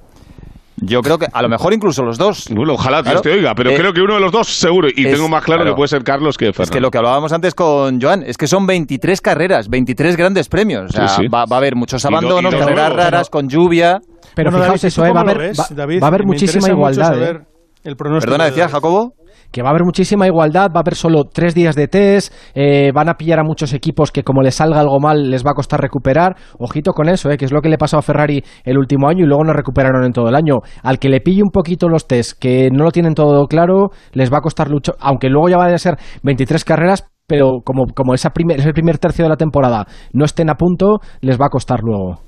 [0.81, 2.47] Yo creo que a lo mejor incluso los dos.
[2.55, 3.21] Bueno, ojalá Claro.
[3.21, 4.89] Dios te oiga, pero Eh, creo que uno de los dos seguro.
[4.95, 5.75] Y es- tengo más claro, claro.
[5.75, 6.63] que puede ser Carlos que Fernando.
[6.65, 10.49] Es que lo que hablábamos antes con Joan, es que son 23 carreras, 23 grandes
[10.49, 10.85] premios.
[10.85, 11.29] O sea, Sí, sí.
[11.29, 13.99] Va, va a haber muchos abandonos, carreras raras, con lluvia.
[14.37, 16.01] Pero Bueno, fijaos David, eso, ¿tú eh, va a haber, ves, va, David?
[16.03, 17.41] va a haber muchísima igualdad.
[17.89, 18.85] El pronóstico Perdona, de decías David.
[18.85, 19.15] Jacobo.
[19.51, 22.93] Que va a haber muchísima igualdad, va a haber solo tres días de test, eh,
[22.93, 25.55] van a pillar a muchos equipos que como les salga algo mal les va a
[25.55, 26.37] costar recuperar.
[26.59, 29.25] Ojito con eso, eh, que es lo que le pasó a Ferrari el último año
[29.25, 30.57] y luego no recuperaron en todo el año.
[30.83, 34.31] Al que le pille un poquito los test, que no lo tienen todo claro, les
[34.31, 38.13] va a costar lucho, aunque luego ya van a ser 23 carreras, pero como, como
[38.13, 41.51] esa primer, ese primer tercio de la temporada no estén a punto, les va a
[41.51, 42.28] costar luego.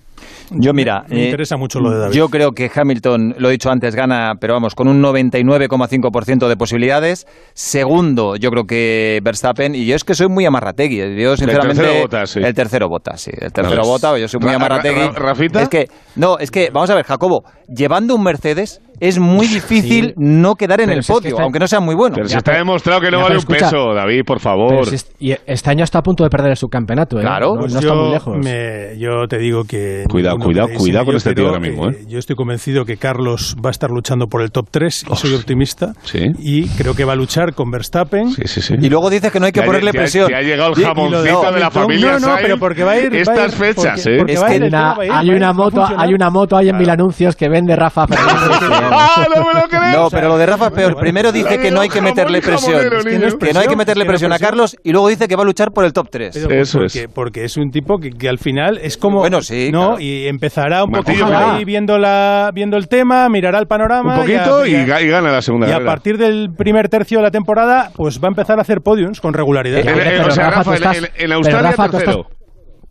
[0.51, 2.15] Yo mira, Me eh, interesa mucho lo de David.
[2.15, 6.57] Yo creo que Hamilton, lo he dicho antes, gana, pero vamos, con un 99,5% de
[6.57, 7.27] posibilidades.
[7.55, 10.99] Segundo, yo creo que Verstappen, y yo es que soy muy amarrategui.
[11.21, 11.83] Yo, sinceramente.
[11.83, 12.41] tercero Bottas, sí.
[12.43, 13.31] El tercero Bottas, sí.
[13.39, 13.83] El tercero.
[13.83, 15.01] Bottas, yo soy muy Ra- Ra- amarrategui.
[15.01, 15.63] Ra- Rafita.
[15.63, 20.09] Es que, No, es que, vamos a ver, Jacobo, llevando un Mercedes es muy difícil
[20.09, 20.15] Sí.
[20.17, 22.17] no quedar en Pero el si es que podio, está- aunque no sea muy bueno.
[22.17, 24.23] Pero si Ya, está pero- demostrado que no ya, vale pero un escucha, peso, David,
[24.27, 24.87] por favor.
[24.87, 27.23] si es- y este año está a punto de perder el subcampeonato, ¿eh?
[27.23, 27.55] Claro.
[27.55, 28.37] no, Pues no está yo, muy lejos.
[28.39, 30.05] me- yo te digo que.
[30.11, 32.05] Cuidado, cuidado, cuidado con este tío ahora mismo, ¿eh?
[32.09, 35.35] Yo estoy convencido que Carlos va a estar luchando por el top 3 y soy
[35.35, 35.92] optimista.
[36.05, 36.26] Sí.
[36.38, 38.31] Y creo que va a luchar con Verstappen.
[38.33, 38.74] Sí, sí, sí.
[38.81, 40.29] Y luego dices que no hay que Te ponerle te presión.
[40.29, 42.98] te ha llegado el jamoncito de de la familia No, no, pero porque va a
[43.00, 43.12] ir.
[43.12, 44.18] va a Estas ir- fechas, porque- ¿eh?
[44.18, 44.96] porque Es va a que ir, hay una,
[45.37, 48.07] ir, hay moto, hay una moto ahí en Mil Anuncios que vende Rafa.
[48.11, 50.03] ¡Ah, no me lo creo!
[50.03, 50.96] No, pero lo de Rafa es peor.
[50.96, 52.81] Primero dice que no hay que meterle presión.
[53.38, 54.38] que, no hay que meterle presión a.
[54.38, 56.31] Carlos y luego dice que va a luchar por el top 3.
[56.33, 57.09] Pero pues Eso porque, es.
[57.12, 60.90] porque es un tipo que, al final es como Bueno, sí, no y empezará un
[60.93, 65.03] poquito ahí viendo la viendo el tema mirará el panorama Un poquito y, a- ga-
[65.05, 68.29] y gana la segunda y a partir del primer tercio de la temporada pues va
[68.29, 72.27] a empezar a hacer podiums con regularidad en- Australia Rafa, tercero.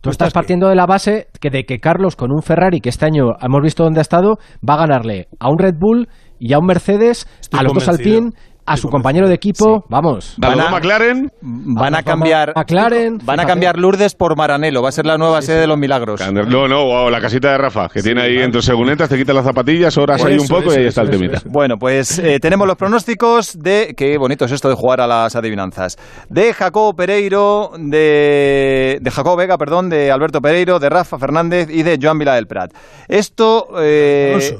[0.00, 3.04] Tú estás partiendo de la base que de que Carlos con un Ferrari que este
[3.04, 6.58] año hemos visto dónde ha estado va a ganarle a un Red Bull y a
[6.58, 7.88] un Mercedes, Estoy a los dos.
[7.88, 8.30] Alpine,
[8.72, 10.34] a su compañero de equipo, vamos.
[10.36, 11.32] Van a- McLaren.
[11.42, 15.42] Van a cambiar McLaren, van a cambiar Lourdes por Maranelo, va a ser la nueva
[15.42, 16.20] sede de los milagros.
[16.32, 19.44] No, no, wow, la casita de Rafa, que tiene ahí entre segunentas, te quita las
[19.44, 21.36] zapatillas, horas ahí un poco eso, y ahí está el temita.
[21.38, 21.48] eso.
[21.48, 23.94] Bueno, pues eh, tenemos los pronósticos de.
[23.96, 25.96] Qué bonito es esto de jugar a las adivinanzas.
[26.28, 28.98] De Jacobo Pereiro, de.
[29.00, 32.46] De Jacobo Vega, perdón, de Alberto Pereiro, de Rafa Fernández y de Joan Vila del
[32.46, 32.72] Prat.
[33.08, 33.68] Esto.
[33.80, 34.58] eh.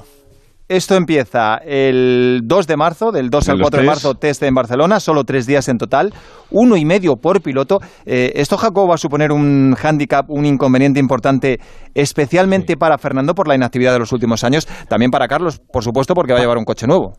[0.70, 4.40] Esto empieza el 2 de marzo, del 2 En al los 4 de marzo, test
[4.44, 6.14] en Barcelona, solo tres días en total,
[6.52, 7.80] uno y medio por piloto.
[8.06, 11.58] Eh, esto, Jacobo, va a suponer un hándicap, un inconveniente importante,
[11.94, 16.14] especialmente para Fernando por la inactividad de los últimos años, también para Carlos, por supuesto,
[16.14, 17.14] porque va a llevar un coche nuevo.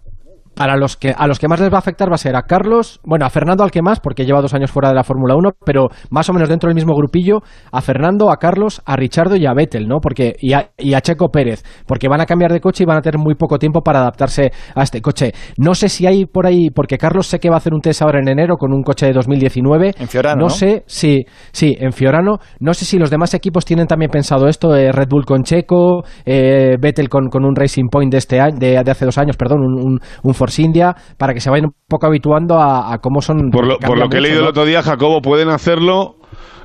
[0.56, 2.44] Para los que a los que más les va a afectar va a ser a
[2.44, 5.36] Carlos, bueno, a Fernando al que más, porque lleva dos años fuera de la Fórmula
[5.36, 7.40] 1, pero más o menos dentro del mismo grupillo,
[7.72, 10.00] a Fernando, a Carlos, a Richardo y a Vettel, ¿no?
[10.02, 12.98] Porque, y, a, y a Checo Pérez, porque van a cambiar de coche y van
[12.98, 15.32] a tener muy poco tiempo para adaptarse a este coche.
[15.58, 18.02] No sé si hay por ahí, porque Carlos sé que va a hacer un test
[18.02, 19.96] ahora en enero con un coche de 2019.
[20.00, 22.40] En Fiorano, No sé si, sí, en Fiorano.
[22.60, 26.04] No sé si los demás equipos tienen también pensado esto, eh, Red Bull con Checo,
[26.26, 29.38] eh, Vettel con, con un Racing Point de este año, de, de hace dos años,
[29.38, 32.98] perdón, un, un, un Force India, para que se vayan un poco habituando a, a
[32.98, 33.52] cómo son.
[33.52, 36.16] Por lo, por lo que he leído el otro día, Jacobo, pueden hacerlo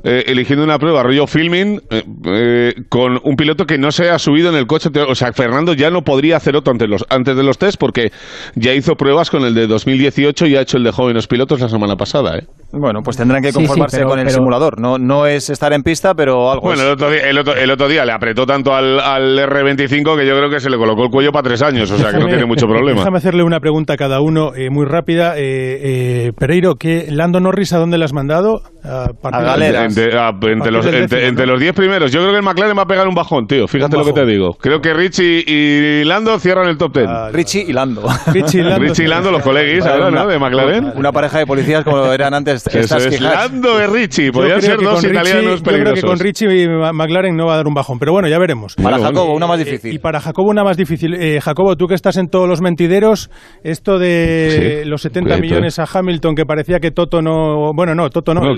[0.02, 4.18] eh, eligiendo una prueba rollo filming eh, eh, con un piloto que no se ha
[4.18, 4.88] subido en el coche.
[5.06, 8.12] O sea, Fernando ya no podría hacer otro antes, los, antes de los test porque
[8.54, 11.68] ya hizo pruebas con el de 2018 y ha hecho el de jóvenes pilotos la
[11.68, 12.38] semana pasada.
[12.38, 12.46] ¿eh?
[12.72, 14.80] Bueno, pues tendrán que Sí, sí, conformarse pero- con el pero- simulador.
[14.80, 16.86] No, no es estar en pista, pero algo Bueno, es.
[16.86, 20.26] el otro, día, el, otro, el otro día le apretó tanto al, al R25 que
[20.26, 22.26] yo creo que se le colocó el cuello para tres años, o sea que no
[22.26, 22.98] tiene mucho problema.
[23.00, 25.36] Déjame hacerle una pregunta a cada uno eh, muy rápida.
[25.36, 25.80] Eh,
[26.28, 28.62] eh, Pereiro, ¿qué, ¿Lando Norris a dónde le has mandado?
[28.84, 29.84] A, A de- Galera.
[29.84, 31.52] Entre, ah, entre partir los, entre, décimo, entre ¿no?
[31.52, 32.12] los 10 primeros.
[32.12, 33.66] Yo creo que el McLaren va a pegar un bajón, tío.
[33.66, 34.32] Fíjate Un lo que te bajón.
[34.32, 34.54] digo.
[34.60, 37.06] Creo que Richie y Lando cierran el top 10.
[37.08, 38.02] Ah, Richie y Lando.
[38.32, 38.78] Richie y Lando.
[38.80, 40.26] Richie y Lando, los coleguis ahora, ¿no?
[40.26, 40.92] De McLaren.
[40.96, 42.55] Una pareja de policías como eran antes.
[42.56, 43.34] Eso estas es quejas.
[43.50, 44.32] Lando de Richie.
[44.32, 46.04] Podrían ser que dos Richie- italianos Yo creo que peligrosos.
[46.10, 48.74] con Richie y McLaren no va a dar un bajón, pero bueno, ya veremos.
[48.76, 49.94] Para Bueno, Jacobo, una más Eh, difícil.
[49.94, 51.14] y para Jacobo una más difícil.
[51.14, 53.30] Eh, Jacobo, tú que estás en todos los mentideros,
[53.62, 54.88] esto de Sí.
[54.88, 55.40] los 70 Cuidado.
[55.42, 57.72] millones a Hamilton, que parecía que Toto no...
[57.74, 58.50] Bueno, no, Toto no.
[58.50, 58.56] El-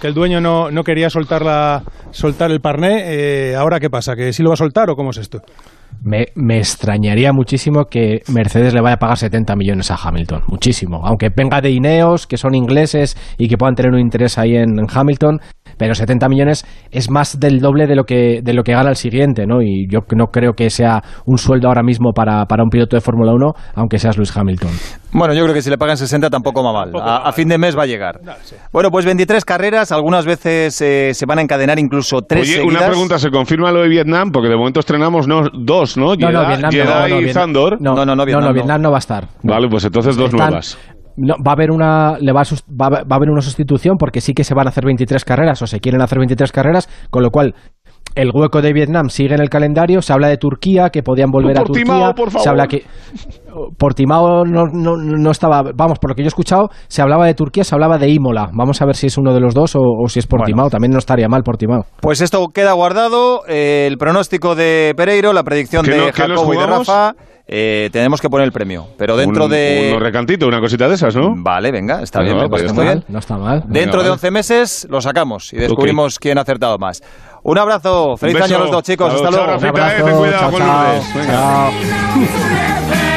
[0.00, 3.02] que el dueño no, no quería soltar, la, soltar el parné.
[3.06, 4.14] eh, ¿Ahora qué pasa?
[4.16, 5.42] ¿Que sí lo va a soltar o cómo es esto?
[6.02, 10.42] Me, me extrañaría muchísimo que Mercedes le vaya a pagar 70 millones a Hamilton.
[10.48, 11.00] Muchísimo.
[11.04, 14.78] Aunque venga de Ineos, que son ingleses y que puedan tener un interés ahí en,
[14.78, 15.40] en Hamilton.
[15.78, 18.96] Pero 70 millones es más del doble de lo que, de lo que gana el
[18.96, 19.62] siguiente, ¿no?
[19.62, 23.00] Y yo no creo que sea un sueldo ahora mismo para, para un piloto de
[23.00, 24.70] Fórmula 1, aunque seas Luis Hamilton.
[25.12, 26.84] Bueno, yo creo que si le pagan 60 tampoco va mal.
[26.92, 27.32] Tampoco A, va a mal.
[27.32, 28.20] fin de mes va a llegar.
[28.72, 32.76] Bueno, pues 23 carreras, algunas veces eh, se van a encadenar incluso tres Oye, seguidas.
[32.80, 34.30] una pregunta, ¿se confirma lo de Vietnam?
[34.32, 36.14] Porque de momento estrenamos no, dos, ¿no?
[36.16, 37.80] No, no, Vietnam no, no, y Vietnam- Zandor.
[37.80, 38.52] No, No, no, no, no, Vietnam no.
[38.52, 39.28] Vietnam no va a estar.
[39.42, 39.54] No.
[39.54, 40.78] Vale, pues entonces dos Están- nuevas.
[41.20, 44.20] No, va a haber una le va a, va, va a haber una sustitución porque
[44.20, 47.24] sí que se van a hacer 23 carreras o se quieren hacer 23 carreras, con
[47.24, 47.56] lo cual
[48.14, 51.56] el hueco de Vietnam sigue en el calendario, se habla de Turquía, que podían volver
[51.58, 52.42] a Portimao, Turquía, por favor.
[52.42, 52.84] se habla que
[53.78, 57.34] Portimao no, no, no estaba, vamos, por lo que yo he escuchado, se hablaba de
[57.34, 58.50] Turquía, se hablaba de Imola.
[58.52, 60.92] Vamos a ver si es uno de los dos o, o si es Portimao, también
[60.92, 61.84] no estaría mal Portimao.
[62.00, 63.42] Pues esto queda guardado.
[63.48, 66.66] eh, el pronóstico de Pereiro, la predicción ¿Qué de no- Jacobo y de?
[66.66, 67.12] Rafa.
[67.46, 68.86] eh, tenemos que poner el premio.
[68.98, 69.88] Pero dentro Un- de.
[69.92, 71.34] Unos recantitos, una cosita de esas, ¿no?
[71.36, 72.82] Vale, venga, está Venga, bien, me pues está.
[72.82, 73.04] bien.
[73.08, 73.62] No está mal.
[73.68, 74.12] Dentro de vale.
[74.12, 77.00] 11 meses lo sacamos y descubrimos quién ha acertado más.
[77.42, 79.60] Un abrazo, feliz Un año a los dos chicos, Chao, hasta chao, luego.
[79.60, 81.00] Rafita, eh, ten cuidado chao, con chao.
[81.26, 83.07] Chao.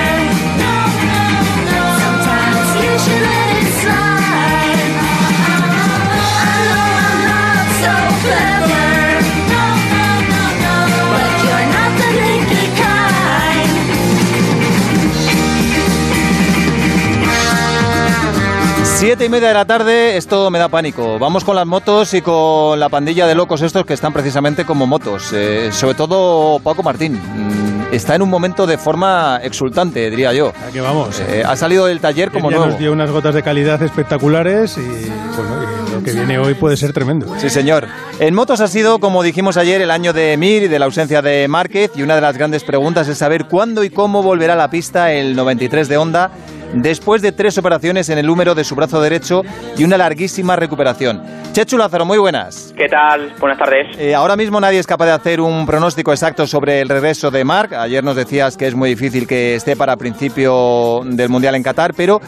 [19.01, 21.17] Siete y media de la tarde, esto me da pánico.
[21.17, 24.85] Vamos con las motos y con la pandilla de locos estos que están precisamente como
[24.85, 25.33] motos.
[25.33, 27.13] Eh, sobre todo Paco Martín.
[27.13, 30.53] mm, Está en un momento de forma exultante, diría yo.
[30.67, 31.19] Aquí vamos.
[31.19, 32.71] Eh, ha salido del taller como ya nuevo.
[32.71, 36.77] nos dio unas gotas de calidad espectaculares y, bueno, y lo que viene hoy puede
[36.77, 37.25] ser tremendo.
[37.39, 37.87] Sí, señor.
[38.19, 41.23] En motos ha sido, como dijimos ayer, el año de Mir y de la ausencia
[41.23, 41.91] de Márquez.
[41.95, 45.11] Y una de las grandes preguntas es saber cuándo y cómo volverá a la pista
[45.11, 46.31] el 93 de Honda
[46.73, 49.41] después de tres operaciones en el húmero de su brazo derecho
[49.77, 51.21] y una larguísima recuperación.
[51.51, 52.73] Chechu Lázaro, muy buenas.
[52.77, 53.33] ¿Qué tal?
[53.39, 53.87] Buenas tardes.
[53.97, 57.43] Eh, ahora mismo nadie es capaz de hacer un pronóstico exacto sobre el regreso de
[57.43, 57.73] Marc.
[57.73, 61.93] Ayer nos decías que es muy difícil que esté para principio del Mundial en Qatar,
[61.93, 62.21] pero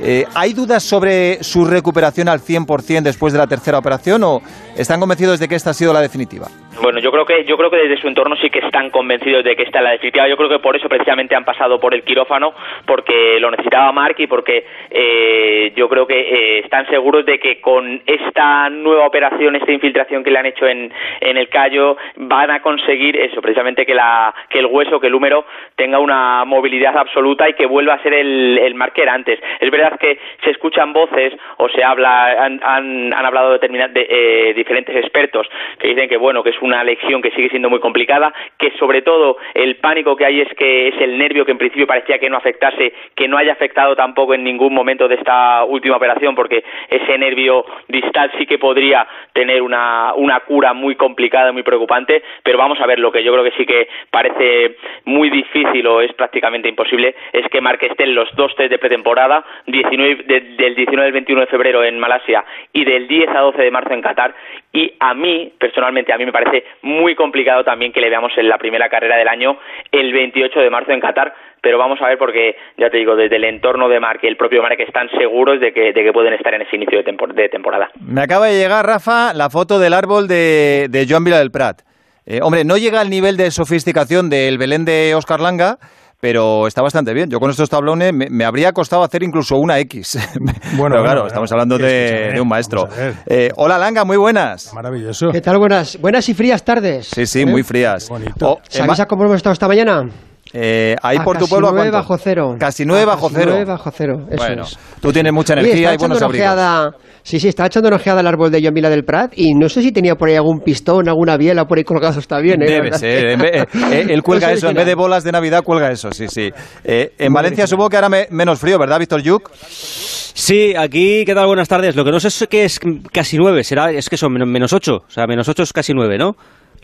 [0.00, 4.42] eh, ¿hay dudas sobre su recuperación al 100% después de la tercera operación o
[4.76, 6.48] están convencidos de que esta ha sido la definitiva?
[6.82, 9.56] Bueno, yo creo que yo creo que desde su entorno sí que están convencidos de
[9.56, 10.28] que esta es la definitiva.
[10.28, 12.52] Yo creo que por eso precisamente han pasado por el quirófano
[12.84, 17.60] porque lo necesitaba Mark y porque eh, yo creo que eh, están seguros de que
[17.60, 22.50] con esta nueva operación, esta infiltración que le han hecho en, en el callo, van
[22.50, 25.44] a conseguir eso, precisamente que la que el hueso, que el húmero
[25.76, 29.38] tenga una movilidad absoluta y que vuelva a ser el, el Mark antes.
[29.60, 34.54] Es verdad que se escuchan voces o se habla han, han, hablado determinad, de, eh,
[34.54, 35.46] diferentes expertos
[35.78, 39.02] que dicen que bueno que es una lección que sigue siendo muy complicada, que sobre
[39.02, 42.28] todo el pánico que hay es que es el nervio que en principio parecía que
[42.30, 46.62] no afectase, que no haya afectado tampoco en ningún momento de esta última operación, porque
[46.90, 52.58] ese nervio distal sí que podría tener una, una cura muy complicada, muy preocupante, pero
[52.58, 56.12] vamos a ver, lo que yo creo que sí que parece muy difícil o es
[56.14, 60.74] prácticamente imposible es que Marque esté en los dos test de pretemporada, 19, de- del
[60.74, 64.02] 19 al 21 de febrero en Malasia y del 10 a 12 de marzo en
[64.02, 64.34] Qatar,
[64.76, 68.46] y a mí, personalmente, a mí me parece muy complicado también que le veamos en
[68.46, 69.56] la primera carrera del año
[69.90, 73.36] el 28 de marzo en Qatar, pero vamos a ver porque, ya te digo, desde
[73.36, 76.34] el entorno de Marc y el propio Marc están seguros de que, de que pueden
[76.34, 77.90] estar en ese inicio de temporada.
[77.98, 81.80] Me acaba de llegar, Rafa, la foto del árbol de, de Joan Vila del Prat.
[82.26, 85.78] Eh, hombre, no llega al nivel de sofisticación del Belén de Oscar Langa,
[86.20, 87.30] pero está bastante bien.
[87.30, 90.18] Yo con estos tablones me, me habría costado hacer incluso una X.
[90.76, 92.88] Bueno, pero claro, bueno, estamos hablando que de, un maestro.
[93.26, 94.72] Eh, hola Langa, muy buenas.
[94.74, 95.30] Maravilloso.
[95.30, 95.58] ¿Qué tal?
[95.58, 97.08] Buenas, buenas y frías tardes.
[97.08, 98.06] Sí, sí, muy frías.
[98.06, 98.50] Qué bonito.
[98.52, 100.08] Oh, ¿Sabéis Emma- a cómo hemos estado esta mañana?
[100.52, 102.08] Eh, ahí A por tu casi pueblo, ¿a nueve cuánto?
[102.08, 102.56] bajo cero.
[102.58, 103.50] Casi nueve A bajo casi cero.
[103.50, 104.78] nueve bajo cero, eso bueno, es.
[105.00, 106.46] tú tienes mucha energía y buenos abrigos.
[106.48, 106.90] ojeada-
[107.22, 109.68] Sí, sí, estaba echando una ojeada al árbol de John Vila del Prat y no
[109.68, 112.20] sé si tenía por ahí algún pistón, alguna biela por ahí colgado.
[112.20, 112.66] Está bien, ¿eh?
[112.66, 113.26] Debe ser.
[113.30, 116.12] en vez- eh, él cuelga No eso, en vez de bolas de Navidad, cuelga eso,
[116.12, 116.52] sí, sí.
[116.84, 119.50] Eh, en Valencia supongo que ahora me- menos frío, ¿verdad, Víctor Yuk?
[119.58, 121.46] Sí, aquí, ¿qué tal?
[121.48, 121.96] Buenas tardes.
[121.96, 122.78] Lo que no sé es que es
[123.12, 124.98] casi nueve, será, es que son menos- menos ocho.
[125.08, 126.36] O sea, menos ocho es casi nueve, ¿no?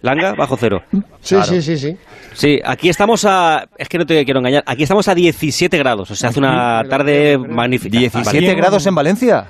[0.03, 0.81] Langa, bajo cero.
[1.21, 1.97] Sí, sí, sí, sí.
[2.35, 3.65] Sí, aquí estamos a.
[3.79, 4.63] Es que no te quiero engañar.
[4.67, 6.11] Aquí estamos a 17 grados.
[6.11, 7.97] O sea, hace una tarde magnífica.
[7.99, 8.55] 17 Vale.
[8.55, 9.47] grados en Valencia.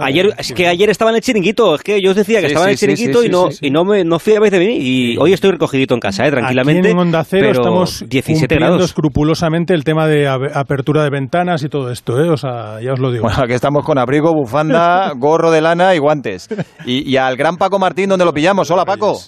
[0.00, 1.74] Ayer, es que ayer estaba en el chiringuito.
[1.74, 3.30] Es que yo os decía que Sí, estaba en el sí, sí, chiringuito sí, y
[3.30, 3.66] no sí, sí.
[3.66, 4.80] y no, me, no fui a vez de venir.
[4.80, 6.30] Y hoy estoy recogidito en casa, ¿eh?
[6.30, 6.88] tranquilamente.
[6.88, 8.84] Aquí en Onda Cero pero estamos 17 cumpliendo grados.
[8.84, 12.30] escrupulosamente el tema de apertura de ventanas y todo esto, ¿eh?
[12.30, 13.24] O sea, ya os lo digo.
[13.24, 16.48] Bueno, aquí estamos con abrigo, bufanda, gorro de lana y guantes.
[16.86, 18.70] Y, y al gran Paco Martín, ¿dónde lo pillamos?
[18.70, 19.18] Hola, Paco.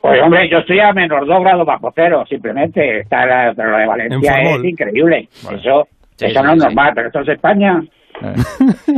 [0.00, 3.00] Pues hombre, yo estoy a menos dos grados bajo cero, simplemente.
[3.00, 5.28] Está la- pero lo de Valencia En es increíble.
[5.32, 5.86] Eso,
[6.16, 6.64] Sí, eso sí, no es sí.
[6.66, 7.80] normal, pero esto es España.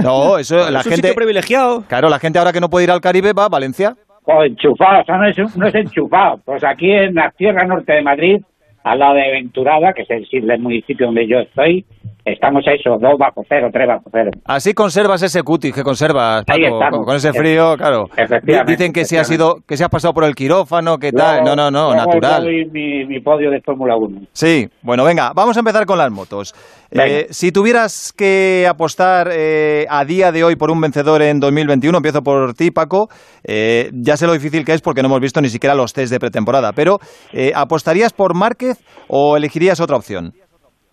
[0.02, 1.08] No, eso, la es un gente...
[1.08, 1.84] sitio privilegiado.
[1.88, 3.94] Claro, la gente ahora que no puede ir al Caribe va a Valencia.
[4.24, 6.40] O enchufado, o sea, no es, no es enchufado.
[6.44, 8.40] Pues aquí en la tierra norte de Madrid,
[8.84, 11.84] al lado de Venturada, que es el, el municipio donde yo estoy,
[12.24, 14.30] estamos a eso, dos bajo cero, tres bajo cero.
[14.44, 17.06] Así conservas ese cutis que conservas, Ahí Paco, estamos.
[17.06, 18.04] con, ese frío, claro.
[18.16, 21.42] Efectivamente, Dicen que si has sido, que si has pasado por el quirófano, que tal.
[21.44, 22.44] No, no, no, natural.
[22.72, 24.20] mi, mi podio de Fórmula 1.
[24.32, 26.54] Sí, bueno, venga, vamos a empezar con las motos.
[26.90, 31.96] Eh, si tuvieras que apostar eh, a día de hoy por un vencedor en 2021,
[31.96, 33.08] empiezo por ti, Paco.
[33.44, 36.12] Eh, ya sé lo difícil que es porque no hemos visto ni siquiera los test
[36.12, 36.98] de pretemporada, pero
[37.32, 40.32] eh, ¿apostarías por Márquez o elegirías otra opción?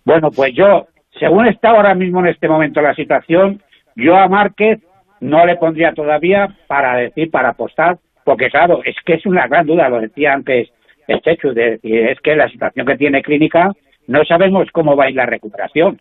[0.04, 0.86] Bueno, pues yo,
[1.20, 3.62] según está ahora mismo en este momento la situación,
[3.94, 4.80] yo a Márquez
[5.20, 9.66] no le pondría todavía para decir, para apostar, porque claro, es que es una gran
[9.66, 10.68] duda, lo decía antes
[11.06, 13.70] el Chechu, es que la situación que tiene clínica,
[14.06, 16.00] no sabemos cómo va a ir la recuperación.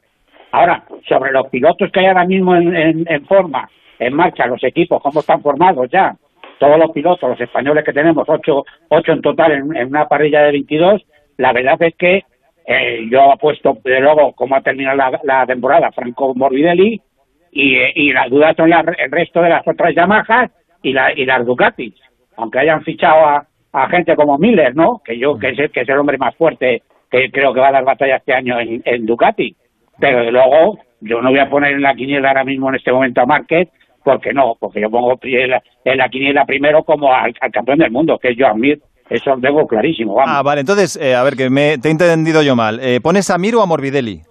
[0.52, 5.02] Ahora, sobre los pilotos que hay ahora mismo en, en- forma, en marcha, los equipos,
[5.02, 6.16] cómo están formados ya,
[6.60, 10.44] todos los pilotos, los españoles que tenemos, ocho, ocho en total en, en una parrilla
[10.44, 11.04] de 22,
[11.38, 12.24] la verdad es que
[12.72, 17.02] eh, yo apuesto, de luego, cómo ha terminado la, la temporada Franco Morbidelli,
[17.52, 20.52] y, y las dudas son las- el resto de las otras Yamahas
[20.84, 21.96] y, la, y las Ducatis,
[22.38, 23.46] aunque hayan fichado a,
[23.90, 25.02] gente como Miller, ¿no?
[25.04, 27.70] Que yo, que es, el, que es el hombre más fuerte que creo que va
[27.70, 29.56] a dar batalla este año en, en Ducati.
[30.00, 32.92] Pero de luego, yo no voy a poner en la quiniela ahora mismo en este
[32.92, 33.68] momento a Márquez,
[34.04, 38.18] porque no, porque yo pongo en la, la quiniela primero como al campeón del mundo,
[38.20, 38.80] que es Joan Mir.
[39.10, 40.32] Eso lo tengo clarísimo, vamos.
[40.36, 42.80] Ah, vale, entonces, eh, a ver, que me, te he entendido yo mal.
[42.82, 44.22] Eh, ¿Pones a Mir o a Morbidelli?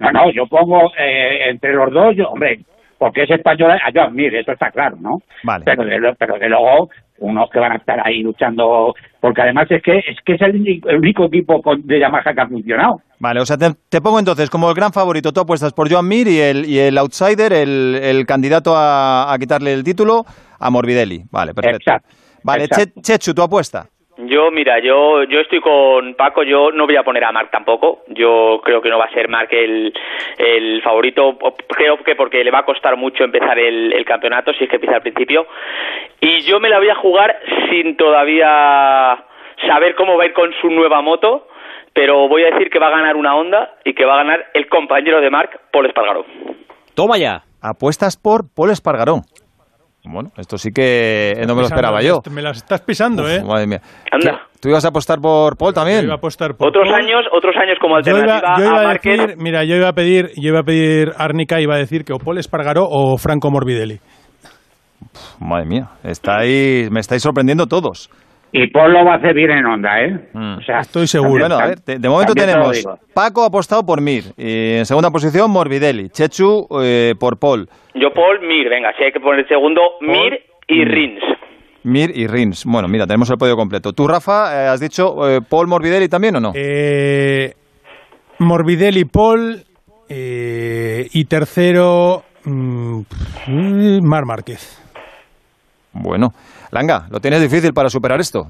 [0.00, 2.58] No, no, yo pongo eh, entre los dos, yo, hombre,
[2.98, 5.18] porque es español a Joan Mir, eso está claro, ¿no?
[5.44, 5.64] Vale.
[5.64, 9.80] Pero de, pero de luego, unos que van a estar ahí luchando, porque además es
[9.82, 13.00] que es que es el, único- el único equipo con- de Yamaha que ha funcionado.
[13.20, 16.08] Vale, o sea, te, te pongo entonces como el gran favorito, tú apuestas por Joan
[16.08, 20.24] Mir y el, y el outsider, el, el candidato a, a quitarle el título,
[20.58, 21.22] a Morbidelli.
[21.30, 21.92] Vale, perfecto.
[22.42, 23.00] Vale, Che- exacto.
[23.00, 23.86] Chechu, tu apuesta.
[24.16, 28.02] Yo, mira, yo, yo estoy con Paco, yo no voy a poner a Marc tampoco,
[28.08, 29.92] yo creo que no va a ser Marc el,
[30.38, 34.64] el favorito, creo que porque le va a costar mucho empezar el, el campeonato, si
[34.64, 35.48] es que empieza al principio,
[36.20, 39.24] y yo me la voy a jugar sin todavía
[39.66, 41.48] saber cómo va a ir con su nueva moto,
[41.92, 44.46] pero voy a decir que va a ganar una Honda y que va a ganar
[44.54, 46.24] el compañero de Marc, Paul Espargaró.
[46.94, 47.42] Toma ya.
[47.60, 49.22] Apuestas por Paul Espargaró.
[50.06, 52.20] Bueno, esto sí que no me lo esperaba yo.
[52.30, 53.42] Me las estás pisando, ¿eh?
[53.42, 53.80] Madre mía.
[54.12, 54.42] Anda.
[54.60, 56.00] ¿Tú ibas a apostar por Paul también?
[56.00, 57.02] Yo iba a apostar por Otros Paul.
[57.02, 59.88] años, otros años como Yo alternativa iba, yo iba a a decir, mira, yo iba
[59.88, 63.16] a pedir, yo iba a pedir Árnica iba a decir que o Paul Espargaró o
[63.16, 63.98] Franco Morbidelli.
[65.40, 68.10] Madre mía, estáis, me estáis sorprendiendo todos.
[68.56, 70.28] Y Paul lo va a hacer bien en onda, ¿eh?
[70.32, 70.58] Mm.
[70.58, 71.40] O sea, Estoy seguro.
[71.40, 72.86] Bueno, a ver, de, de momento tenemos.
[73.12, 78.10] Paco ha apostado por Mir, y en segunda posición Morbidelli, Chechu eh, por Paul, Yo
[78.14, 80.38] Paul, Mir, venga, si hay que poner el segundo, Mir
[80.68, 80.88] y Mm.
[80.88, 81.22] Rins.
[81.82, 82.64] Mir y Rins.
[82.64, 83.92] Bueno, mira, tenemos el podio completo.
[83.92, 86.52] ¿Tú, Rafa, eh, has dicho eh, Paul Morbidelli también o no?
[86.54, 87.52] Eh,
[88.38, 89.64] Morbidelli, Paul
[90.08, 93.00] eh, y tercero mm,
[94.02, 94.80] Mar Márquez.
[95.92, 96.28] Bueno,
[96.74, 98.48] Langa, lo tienes difícil para superar esto.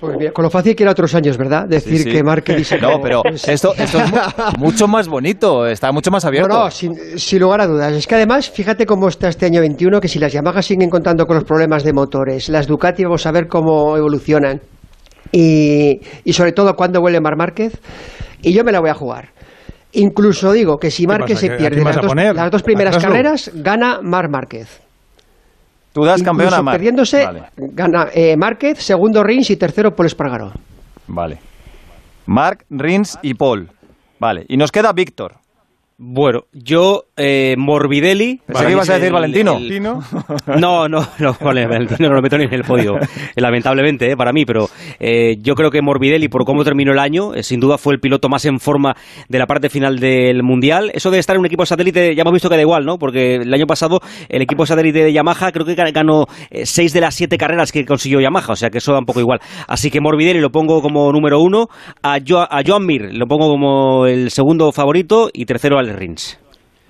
[0.00, 1.66] Pues mira, con lo fácil que era otros años, ¿verdad?
[1.68, 2.10] Decir Sí, sí.
[2.10, 4.18] que Márquez dice No, pero esto, esto es mu-
[4.58, 6.48] mucho más bonito, está mucho más abierto.
[6.48, 7.92] No, no, sin, sin lugar a dudas.
[7.94, 11.24] Es que además, fíjate cómo está este año 21, que si las Yamaha siguen contando
[11.26, 14.60] con los problemas de motores, las Ducati vamos a ver cómo evolucionan.
[15.32, 17.78] Y, y sobre todo cuándo vuelve Mar Márquez.
[18.42, 19.30] Y yo me la voy a jugar.
[19.92, 21.40] Incluso digo que si ¿Qué Márquez pasa?
[21.40, 22.34] se ¿Que- a pierde las dos, poner?
[22.36, 24.82] las dos primeras carreras, gana Mar Márquez.
[25.96, 26.74] Tú das campeón a Mar.
[26.74, 30.52] perdiéndose, Vale, gana eh, Márquez, segundo Rins y tercero Paul Espargaró.
[31.06, 31.38] vale.
[32.26, 33.70] Mark, Rins y Paul.
[34.18, 35.36] Vale, y nos queda Víctor.
[35.98, 38.40] Bueno, yo, eh, Morbidelli.
[38.46, 39.56] Pensé que ibas a decir el- Valentino.
[39.56, 39.66] el-
[40.60, 42.98] No, no, no, vale, Valentino no lo meto ni en el podio,
[43.36, 44.68] lamentablemente, eh, para mí, pero
[45.00, 48.00] eh, yo creo que Morbidelli, por cómo terminó el año, eh, sin duda fue el
[48.00, 48.94] piloto más en forma
[49.30, 50.90] de la parte final del Mundial.
[50.92, 52.98] Eso de estar en un equipo satélite, ya hemos visto que da igual, ¿no?
[52.98, 57.00] Porque el año pasado el equipo satélite de Yamaha creo que ganó eh, seis de
[57.00, 59.40] las siete carreras que consiguió Yamaha, o sea que eso da un poco igual.
[59.66, 61.68] Así que Morbidelli lo pongo como número uno,
[62.02, 66.38] a, Jo- a Joan Mir lo pongo como el segundo favorito y tercero al Rins.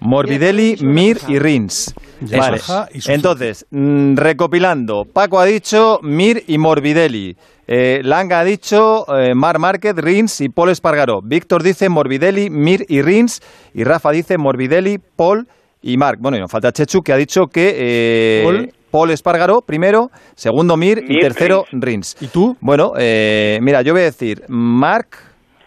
[0.01, 1.95] Morbidelli, Mir y Rins.
[2.21, 2.61] Vale.
[3.07, 7.37] Entonces, mm, recopilando, Paco ha dicho Mir y Morbidelli.
[7.67, 11.21] Eh, Langa ha dicho eh, Mar Márquez, Rins y Paul Espargaró.
[11.25, 13.41] Víctor dice Morbidelli, Mir y Rins.
[13.75, 15.49] Y Rafa dice Morbidelli, Paul
[15.83, 16.21] y Marc.
[16.21, 18.73] Bueno, y nos falta Chechu que ha dicho que eh, Paul.
[18.91, 22.17] Paul Espargaró primero, segundo Mir, y tercero Rins.
[22.21, 22.57] ¿Y tú?
[22.61, 25.19] Bueno, eh, mira, yo voy a decir Marc,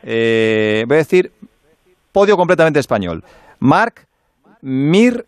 [0.03, 1.31] eh, voy a decir
[2.11, 3.23] podio completamente español.
[3.59, 4.05] Marc,
[4.61, 5.25] Mir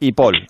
[0.00, 0.48] y Paul.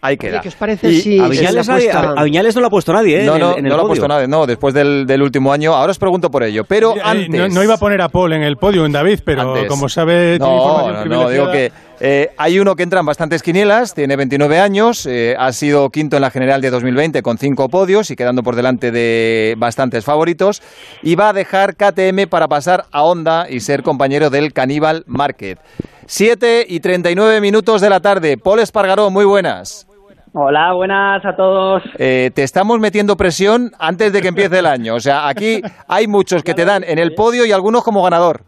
[0.00, 0.34] Ahí queda.
[0.34, 2.54] Oye, ¿qué os parece Y- si A se Viñales, la nadie- apuesta- a- a Viñales
[2.54, 3.26] no lo ha puesto nadie, ¿eh?
[3.26, 5.22] no, en no, el, en el no lo ha puesto nadie, no, después del, del
[5.22, 5.74] último año.
[5.74, 7.28] Ahora os pregunto por ello, pero Eh, antes...
[7.30, 9.66] no, no iba a poner a Paul en el podio en David, pero Antes.
[9.68, 13.06] como sabe, tiene No, información no, no, digo que eh, hay uno que entra en
[13.06, 17.38] bastantes quinielas, tiene 29 años, eh, ha sido quinto en la general de 2020 con
[17.38, 20.62] cinco podios y quedando por delante de bastantes favoritos,
[21.02, 25.58] y va a dejar KTM para pasar a Honda y ser compañero del Caníbal Márquez.
[26.06, 28.38] 7 y 39 minutos de la tarde.
[28.38, 29.87] Paul Espargaró, muy buenas.
[30.32, 31.82] Hola, buenas a todos.
[31.98, 34.94] Eh, te estamos metiendo presión antes de que empiece el año.
[34.94, 38.42] O sea, aquí hay muchos que te dan en el podio y algunos como ganador.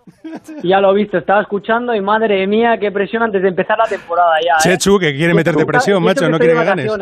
[0.63, 3.87] Ya lo he visto, estaba escuchando y madre mía, qué presión antes de empezar la
[3.87, 4.55] temporada ya.
[4.55, 4.77] ¿eh?
[4.77, 6.93] Chechu, que quiere meterte presión, macho, no quiere que ganes.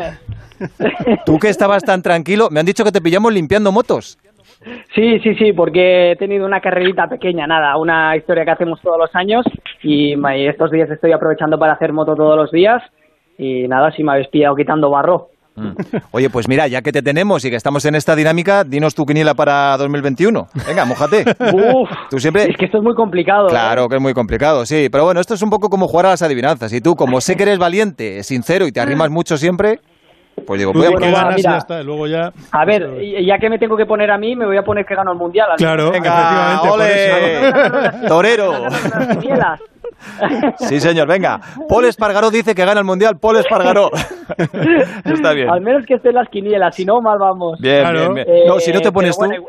[1.25, 4.17] Tú que estabas tan tranquilo, me han dicho que te pillamos limpiando motos.
[4.93, 8.97] Sí, sí, sí, porque he tenido una carrerita pequeña, nada, una historia que hacemos todos
[8.97, 9.45] los años
[9.81, 10.15] y
[10.47, 12.81] estos días estoy aprovechando para hacer moto todos los días
[13.39, 15.29] y nada, si me habéis pillado quitando barro.
[16.11, 19.05] Oye, pues mira, ya que te tenemos y que estamos en esta dinámica, dinos tu
[19.05, 20.47] quiniela para 2021.
[20.65, 21.25] Venga, mójate.
[21.53, 22.49] Uf, Tú siempre...
[22.49, 23.47] es que esto es muy complicado.
[23.47, 23.49] ¿eh?
[23.49, 24.87] Claro que es muy complicado, sí.
[24.89, 26.71] Pero bueno, esto es un poco como jugar a las adivinanzas.
[26.71, 29.81] Y tú, como sé que eres valiente, sincero y te arrimas mucho siempre,
[30.47, 31.51] pues digo, Bueno, ganas mira.
[31.51, 32.31] ya está, luego ya...
[32.51, 34.95] A ver, ya que me tengo que poner a mí, me voy a poner que
[34.95, 35.49] gano el mundial.
[35.57, 37.97] Claro, Venga, efectivamente, por eso.
[37.99, 38.53] ole, torero.
[40.57, 41.39] Sí, señor, venga.
[41.67, 43.17] Paul Espargaró dice que gana el Mundial.
[43.21, 43.89] Paul Espargaró.
[45.05, 45.49] Está bien.
[45.49, 47.59] Al menos que esté en las quinielas, si no, mal vamos.
[47.59, 48.27] Bien, bien, bien.
[48.47, 49.25] No, si no te Eh, pones tú...
[49.25, 49.43] bueno,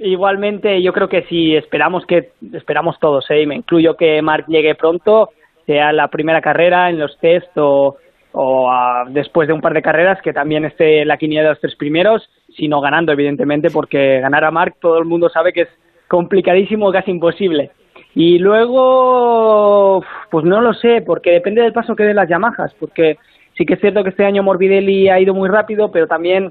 [0.00, 3.42] Igualmente, yo creo que si esperamos que esperamos todos, ¿eh?
[3.42, 5.30] y me incluyo que Marc llegue pronto,
[5.66, 7.96] sea la primera carrera en los test o,
[8.30, 11.48] o ah, después de un par de carreras que también esté en la quiniela de
[11.50, 15.62] los tres primeros, sino ganando, evidentemente, porque ganar a Marc todo el mundo sabe que
[15.62, 15.68] es
[16.06, 17.72] complicadísimo, casi imposible.
[18.20, 23.16] Y luego, pues no lo sé, porque depende del paso que den las Yamahas, porque
[23.56, 26.50] sí que es cierto que este año Morbidelli ha ido muy rápido, pero también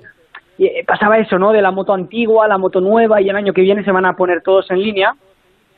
[0.60, 1.52] eh, pasaba eso, ¿no?
[1.52, 4.06] De la moto antigua a la moto nueva y el año que viene se van
[4.06, 5.12] a poner todos en línea.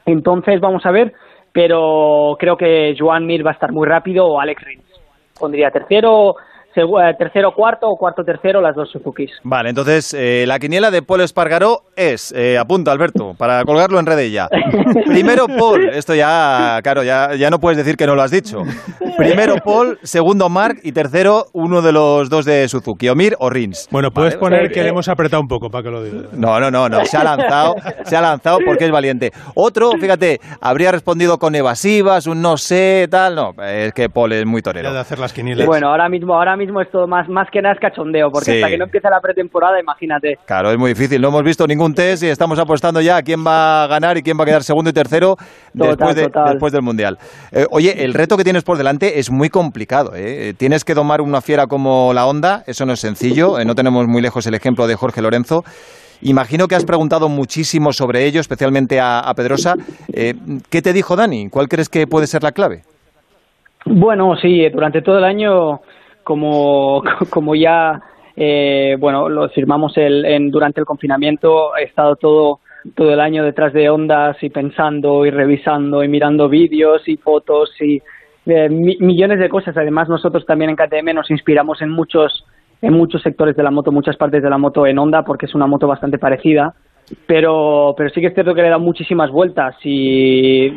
[0.05, 1.11] Entonces vamos a ver,
[1.51, 4.85] pero creo que Joan Mir va a estar muy rápido o Alex Rins.
[5.39, 6.35] Pondría tercero,
[6.75, 9.31] eh, tercero cuarto o cuarto tercero las dos Suzukis.
[9.43, 14.47] Vale, entonces eh, la quiniela de Espargaró es, eh, apunta Alberto, para colgarlo en Redella.
[15.05, 18.63] Primero Paul, esto ya, claro, ya, ya no puedes decir que no lo has dicho.
[19.17, 23.89] Primero Paul, segundo Mark y tercero uno de los dos de Suzuki, Omir o Rins.
[23.91, 26.29] Bueno, puedes Vale, poner que le hemos apretado un poco para que lo diga.
[26.31, 27.75] No, no, no, no, se ha lanzado,
[28.05, 29.31] se ha lanzado porque es valiente.
[29.55, 34.45] Otro, fíjate, habría respondido con evasivas, un no sé, tal, no, es que Paul es
[34.45, 34.87] muy torero.
[34.87, 35.67] Ya de hacer las quinielas.
[35.67, 38.55] Bueno, ahora mismo, ahora mismo esto más, más que nada es cachondeo, porque Sí.
[38.57, 40.39] hasta que no empiece la pretemporada, imagínate.
[40.45, 41.21] Claro, es muy difícil.
[41.21, 44.37] No hemos visto ningún y estamos apostando ya a quién va a ganar y quién
[44.37, 45.35] va a quedar segundo y tercero
[45.73, 46.45] después, de- total.
[46.53, 47.17] después del Mundial.
[47.51, 50.11] Eh, oye, el reto que tienes por delante es muy complicado.
[50.15, 50.53] ¿eh?
[50.57, 53.59] Tienes que domar una fiera como la Honda, eso no es sencillo.
[53.59, 55.63] Eh, no tenemos muy lejos el ejemplo de Jorge Lorenzo.
[56.21, 59.75] Imagino que has preguntado muchísimo sobre ello, especialmente a, a Pedrosa.
[60.13, 60.33] Eh,
[60.69, 61.49] ¿Qué te dijo Dani?
[61.49, 62.81] ¿Cuál crees que puede ser la clave?
[63.85, 65.79] Bueno, sí, durante todo el año,
[66.23, 68.01] como, como ya,
[68.41, 72.59] eh, bueno, lo firmamos el, en, durante el confinamiento, he estado todo,
[72.95, 77.69] todo el año detrás de ondas y pensando y revisando y mirando vídeos y fotos
[77.81, 78.01] y
[78.45, 79.75] eh, mi- millones de cosas.
[79.75, 82.45] Además, nosotros también en KTM nos inspiramos en muchos,
[82.81, 85.53] en muchos sectores de la moto, muchas partes de la moto en Honda, porque es
[85.53, 86.73] una moto bastante parecida.
[87.27, 90.71] Pero, pero sí que es cierto que le da muchísimas vueltas y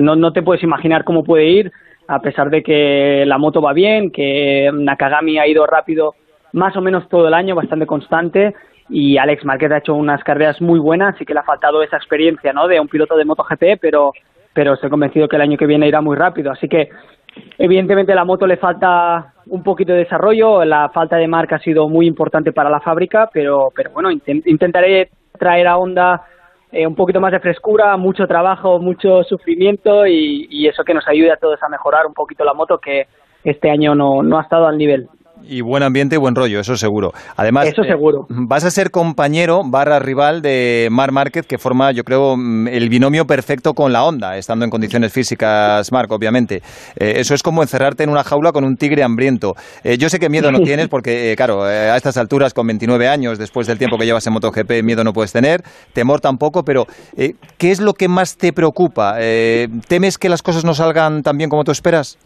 [0.00, 1.72] no, no te puedes imaginar cómo puede ir,
[2.06, 6.14] a pesar de que la moto va bien, que Nakagami ha ido rápido
[6.52, 8.54] más o menos todo el año, bastante constante,
[8.88, 11.96] y Alex Márquez ha hecho unas carreras muy buenas y que le ha faltado esa
[11.96, 12.66] experiencia ¿no?
[12.66, 14.12] de un piloto de MotoGP, pero,
[14.54, 16.50] pero estoy convencido que el año que viene irá muy rápido.
[16.50, 16.88] Así que,
[17.58, 21.60] evidentemente, a la moto le falta un poquito de desarrollo, la falta de marca ha
[21.60, 26.22] sido muy importante para la fábrica, pero, pero bueno, inten- intentaré traer a Honda
[26.72, 31.06] eh, un poquito más de frescura, mucho trabajo, mucho sufrimiento y, y eso que nos
[31.08, 33.06] ayude a todos a mejorar un poquito la moto que
[33.44, 35.08] este año no, no ha estado al nivel.
[35.44, 37.12] Y buen ambiente y buen rollo, eso seguro.
[37.36, 38.26] Además, Eso eh, seguro.
[38.28, 42.88] vas a ser compañero barra rival de Mar Márquez, que forma, yo creo, mm, el
[42.88, 46.62] binomio perfecto con la Honda, estando en condiciones físicas, Marc, obviamente.
[46.96, 49.54] Eh, eso es como encerrarte en una jaula con un tigre hambriento.
[49.84, 53.38] Eh, yo sé que miedo no tienes, porque, claro, a estas alturas, con 29 años,
[53.38, 55.62] después del tiempo que llevas en MotoGP, miedo no puedes tener,
[55.92, 56.86] temor tampoco, pero
[57.16, 59.16] ¿qué es lo que más te preocupa?
[59.18, 62.18] Eh, ¿Temes que las cosas no salgan tan bien como tú esperas?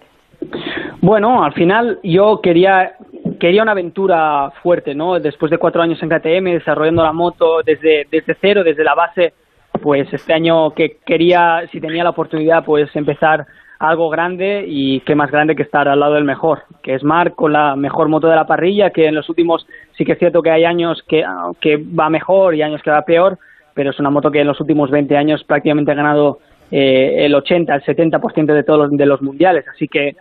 [1.03, 2.93] Bueno, al final yo quería
[3.41, 5.19] quería una aventura fuerte, ¿no?
[5.19, 9.35] Después de cuatro años en KTM, desarrollando la moto desde, desde cero, desde la base,
[9.83, 13.45] pues este año que quería, si tenía la oportunidad, pues empezar
[13.81, 17.35] algo grande y qué más grande que estar al lado del mejor, que es Marc
[17.35, 19.67] con la mejor moto de la parrilla, que en los últimos
[19.99, 21.25] sí que es cierto que hay años que,
[21.61, 23.41] que va mejor y años que va peor,
[23.75, 26.39] pero es una moto que en los últimos 20 años prácticamente ha ganado
[26.71, 30.15] eh, el 80, el 70% de todos los, de los mundiales, así que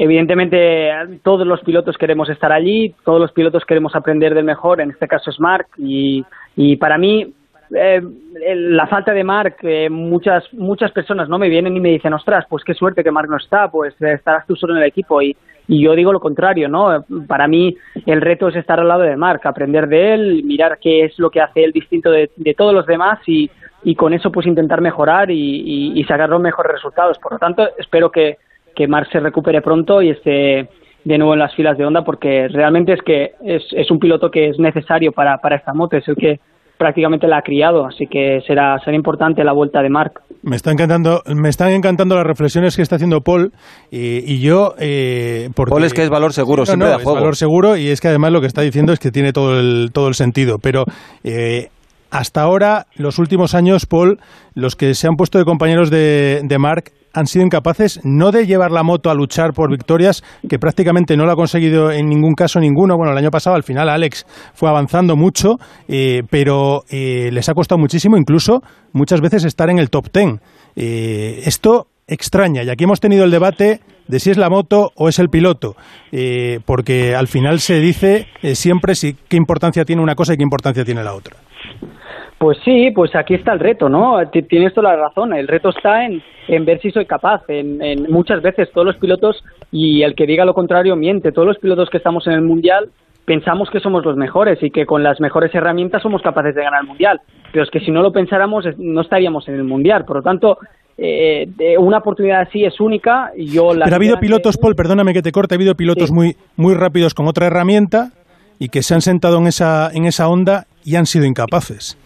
[0.00, 0.92] Evidentemente,
[1.24, 5.08] todos los pilotos queremos estar allí, todos los pilotos queremos aprender del mejor, en este
[5.08, 6.24] caso es Marc, y,
[6.54, 7.34] y para mí,
[7.74, 8.00] eh,
[8.54, 12.44] la falta de Marc, eh, muchas, muchas personas no me vienen y me dicen, ostras,
[12.48, 15.36] pues qué suerte que Marc no está, pues estarás tú solo en el equipo, y,
[15.66, 17.04] y yo digo lo contrario, ¿no?
[17.26, 17.76] Para mí,
[18.06, 21.28] el reto es estar al lado de Marc, aprender de él, mirar qué es lo
[21.28, 23.50] que hace él distinto de, todos los demás y,
[23.96, 27.18] con eso pues intentar mejorar y sacar los mejores resultados.
[27.18, 28.36] Por lo tanto, espero que,
[28.78, 30.68] que Marc se recupere pronto y esté
[31.04, 34.30] de nuevo en las filas de Honda porque realmente es que es, es un piloto
[34.30, 36.36] que es necesario para, para esta moto, es el que
[36.78, 40.20] prácticamente la ha criado, así que será, será importante la vuelta de Marc.
[40.42, 43.50] Me está encantando, me están encantando las reflexiones que está haciendo Paul
[43.90, 44.74] y, y yo.
[44.78, 47.18] Eh, porque- Paul es que es valor seguro, No, siempre no, da es juego.
[47.18, 49.90] valor seguro y es que además lo que está diciendo es que tiene todo el,
[49.92, 50.58] todo el sentido.
[50.62, 50.84] Pero
[51.24, 51.66] eh,
[52.12, 54.18] hasta ahora, los últimos años, Paul,
[54.54, 58.46] los que se han puesto de compañeros de, de Marc han sido incapaces no de
[58.46, 62.34] llevar la moto a luchar por victorias, que prácticamente no lo ha conseguido en ningún
[62.34, 62.96] caso ninguno.
[62.96, 65.56] Bueno, el año pasado al final Alex fue avanzando mucho,
[65.88, 70.40] eh, pero eh, les ha costado muchísimo, incluso muchas veces estar en el top ten.
[70.76, 72.62] Eh, esto extraña.
[72.62, 75.76] Y aquí hemos tenido el debate de si es la moto o es el piloto,
[76.12, 80.42] eh, porque al final se dice siempre si, qué importancia tiene una cosa y qué
[80.42, 81.36] importancia tiene la otra.
[82.38, 84.16] Pues sí, pues aquí está el reto, ¿no?
[84.30, 85.34] Tienes toda la razón.
[85.34, 87.42] El reto está en, en ver si soy capaz.
[87.48, 91.48] En, en muchas veces todos los pilotos, y el que diga lo contrario miente, todos
[91.48, 92.90] los pilotos que estamos en el Mundial
[93.24, 96.80] pensamos que somos los mejores y que con las mejores herramientas somos capaces de ganar
[96.82, 97.20] el Mundial.
[97.52, 100.04] Pero es que si no lo pensáramos no estaríamos en el Mundial.
[100.06, 100.58] Por lo tanto,
[100.96, 103.32] eh, de- una oportunidad así es única.
[103.36, 106.12] Yo la Pero ha habido que- pilotos, Paul, perdóname que te corte, ha habido pilotos
[106.12, 108.12] muy, muy rápidos con otra herramienta
[108.60, 111.98] y que se han sentado en esa, en esa onda y han sido incapaces.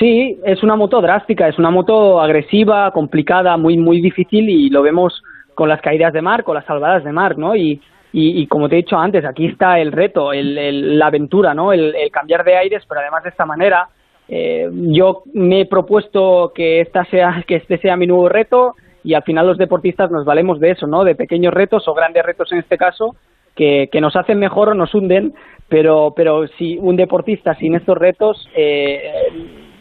[0.00, 4.82] Sí, es una moto drástica, es una moto agresiva, complicada, muy muy difícil y lo
[4.82, 5.22] vemos
[5.54, 7.54] con las caídas de mar, con las salvadas de mar, ¿no?
[7.54, 7.80] Y,
[8.12, 11.54] y, y como te he dicho antes, aquí está el reto, el, el- la aventura,
[11.54, 11.72] ¿no?
[11.72, 13.88] El, cambiar de aires, pero además de esta manera,
[14.28, 18.74] eh, yo me he propuesto que esta sea que este sea mi nuevo reto
[19.04, 21.04] y al final los deportistas nos valemos de eso, ¿no?
[21.04, 23.16] De pequeños retos o grandes retos en este caso
[23.54, 25.34] que, que nos hacen mejor o nos hunden,
[25.68, 29.02] pero pero si un deportista sin estos retos eh,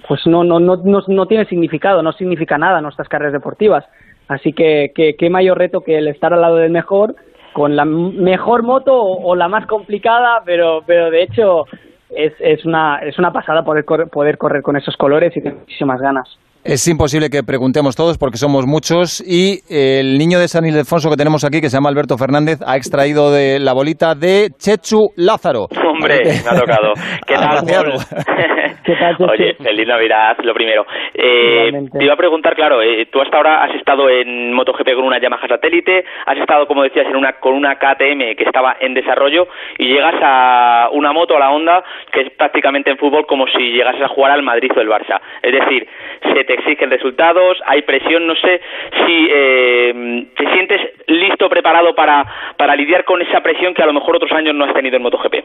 [0.10, 3.86] pues no, no, no, no, tiene significado, no significa nada nuestras carreras deportivas.
[4.28, 7.16] Así que qué mayor reto que el estar al lado del mejor,
[7.53, 11.66] con la mejor moto o, la más complicada, pero, pero de hecho
[12.10, 16.01] es, es, una, es una pasada poder poder correr con esos colores y tengo muchísimas
[16.01, 16.28] ganas.
[16.70, 21.17] Es imposible que preguntemos todos porque somos muchos y el niño de San Ildefonso que
[21.17, 25.65] tenemos aquí, que se llama Alberto Fernández, ha extraído de la bolita de Chechu Lázaro.
[25.65, 26.93] Hombre, me ha tocado.
[27.26, 27.97] ¿Qué tal, Agraciado.
[27.97, 29.30] Paul?
[29.32, 30.86] Oye, feliz Navidad, lo primero.
[31.13, 35.05] Eh, te iba a preguntar, claro, eh, tú hasta ahora has estado en MotoGP con
[35.05, 38.93] una Yamaha satélite, has estado, como decías, en una, con una KTM que estaba en
[38.93, 39.47] desarrollo
[39.78, 43.72] y llegas a una moto, a la Honda, que es prácticamente en fútbol como si
[43.72, 45.20] llegases a jugar al Madrid o el Barça.
[45.41, 45.88] Es decir,
[46.34, 48.62] se te exigen resultados, hay presión, no sé
[49.05, 52.26] si eh, te sientes listo, preparado para,
[52.57, 55.03] para lidiar con esa presión que a lo mejor otros años no has tenido en
[55.03, 55.36] MotoGP.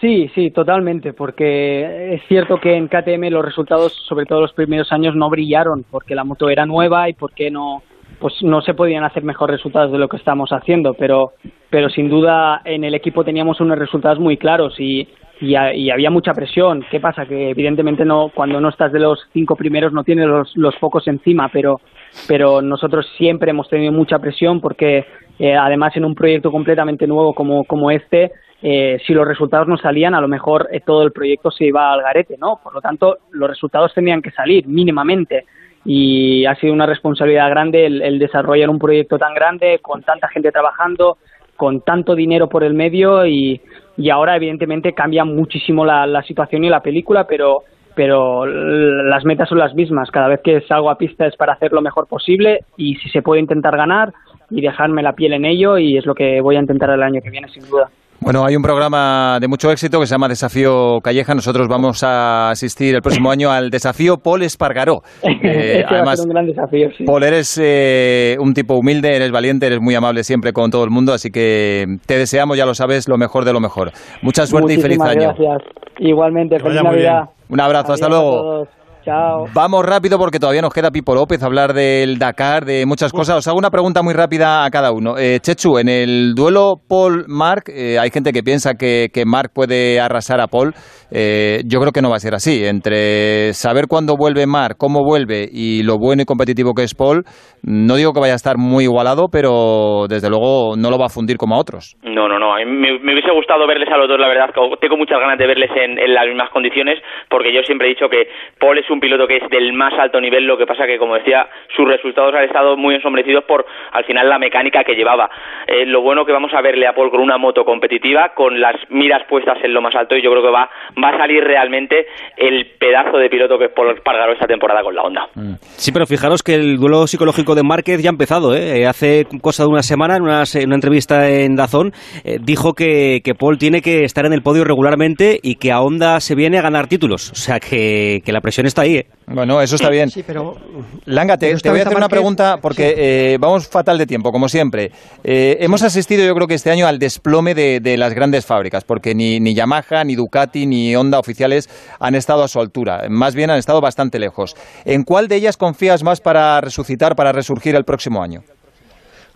[0.00, 4.90] Sí, sí, totalmente, porque es cierto que en KTM los resultados, sobre todo los primeros
[4.92, 7.82] años, no brillaron porque la moto era nueva y porque no,
[8.18, 11.32] pues no se podían hacer mejores resultados de lo que estamos haciendo, pero,
[11.68, 15.06] pero sin duda en el equipo teníamos unos resultados muy claros y,
[15.40, 16.84] y, ha- y había mucha presión.
[16.90, 17.26] ¿Qué pasa?
[17.26, 21.06] Que evidentemente no, cuando no estás de los cinco primeros no tienes los, los focos
[21.08, 21.80] encima, pero,
[22.28, 25.06] pero nosotros siempre hemos tenido mucha presión porque
[25.38, 28.30] eh, además en un proyecto completamente nuevo como, como este,
[28.62, 31.90] eh, si los resultados no salían, a lo mejor eh, todo el proyecto se iba
[31.92, 32.60] al garete, ¿no?
[32.62, 35.46] Por lo tanto, los resultados tenían que salir mínimamente
[35.82, 40.52] y ha sido una responsabilidad grande el desarrollar un proyecto tan grande, con tanta gente
[40.52, 41.16] trabajando,
[41.60, 43.60] con tanto dinero por el medio y,
[43.98, 49.46] y ahora evidentemente cambia muchísimo la, la situación y la película, pero pero las metas
[49.46, 50.10] son las mismas.
[50.10, 53.20] Cada vez que salgo a pista es para hacer lo mejor posible y si se
[53.20, 54.14] puede intentar ganar
[54.48, 57.20] y dejarme la piel en ello y es lo que voy a intentar el año
[57.20, 57.90] que viene sin duda.
[58.22, 61.34] Bueno, hay un programa de mucho éxito que se llama Desafío Calleja.
[61.34, 65.00] Nosotros vamos a asistir el próximo año al Desafío Paul Espargaró.
[65.42, 67.04] Eh, Este va a además, ser un gran desafío, sí.
[67.04, 70.90] Paul, eres eh, un tipo humilde, eres valiente, eres muy amable siempre con todo el
[70.90, 73.90] mundo, así que te deseamos, ya lo sabes, lo mejor de lo mejor.
[74.22, 75.32] Mucha suerte y feliz año.
[75.34, 75.62] Gracias.
[75.98, 77.22] Igualmente, feliz Navidad.
[77.48, 78.66] Un abrazo, hasta Adiós luego.
[79.04, 79.46] Chao.
[79.54, 83.38] Vamos rápido porque todavía nos queda Pipo López hablar del Dakar, de muchas cosas.
[83.38, 85.16] Os hago una pregunta muy rápida a cada uno.
[85.18, 90.00] Eh, Chechu, en el duelo Paul-Mark, eh, hay gente que piensa que, que Mark puede
[90.00, 90.74] arrasar a Paul.
[91.10, 92.64] Eh, yo creo que no va a ser así.
[92.66, 97.24] Entre saber cuándo vuelve Mark, cómo vuelve y lo bueno y competitivo que es Paul,
[97.62, 101.08] no digo que vaya a estar muy igualado, pero desde luego no lo va a
[101.08, 101.96] fundir como a otros.
[102.02, 102.54] No, no, no.
[102.54, 104.50] A mí me, me hubiese gustado verles a los dos, la verdad.
[104.80, 106.98] Tengo muchas ganas de verles en, en las mismas condiciones,
[107.30, 108.28] porque yo siempre he dicho que
[108.58, 110.44] Paul es un piloto que es del más alto nivel.
[110.44, 114.28] Lo que pasa que, como decía, sus resultados han estado muy ensombrecidos por, al final,
[114.28, 115.30] la mecánica que llevaba.
[115.66, 118.76] Eh, lo bueno que vamos a verle a Paul con una moto competitiva, con las
[118.90, 120.68] miras puestas en lo más alto, y yo creo que va,
[121.02, 124.94] va a salir realmente el pedazo de piloto que es Paul Espargaro esta temporada con
[124.94, 125.28] la Honda.
[125.76, 128.54] Sí, pero fijaros que el duelo psicológico de Márquez ya ha empezado.
[128.54, 128.86] ¿eh?
[128.86, 131.92] Hace cosa de una semana, en una, en una entrevista en Dazón,
[132.24, 136.20] eh, dijo que, Paul tiene que estar en el podio regularmente y que a Honda
[136.20, 137.30] se viene a ganar títulos.
[137.30, 138.96] O sea, que la presión está ahí.
[138.96, 139.06] ¿eh?
[139.26, 140.10] Bueno, eso está bien.
[140.10, 140.56] Sí, pero
[141.04, 144.06] Langa, te, Pero te esta voy a hacer una pregunta porque eh, vamos fatal de
[144.06, 144.90] tiempo, como siempre.
[145.22, 148.82] Eh, Hemos asistido, yo creo que este año, al desplome de, de las grandes fábricas,
[148.84, 151.68] porque ni, ni Yamaha, ni Ducati, ni Honda oficiales
[152.00, 153.02] han estado a su altura.
[153.08, 154.56] Más bien han estado bastante lejos.
[154.84, 158.42] ¿En cuál de ellas confías más para resucitar, para resurgir el próximo año?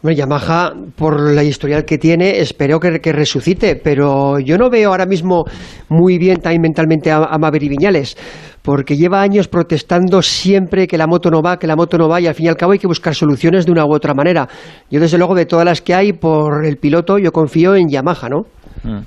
[0.04, 5.06] Bueno, Yamaha, por la historial que tiene, espero que, resucite, pero yo no veo ahora
[5.06, 5.44] mismo
[5.88, 8.14] muy bien también mentalmente a, a Maverick Viñales,
[8.60, 12.20] porque lleva años protestando siempre que la moto no va, que la moto no va,
[12.20, 14.46] y al fin y al cabo hay que buscar soluciones de una u otra manera.
[14.90, 18.28] Yo, desde luego, de todas las que hay, por el piloto, yo confío en Yamaha,
[18.28, 18.42] ¿no?
[18.82, 19.04] Mm.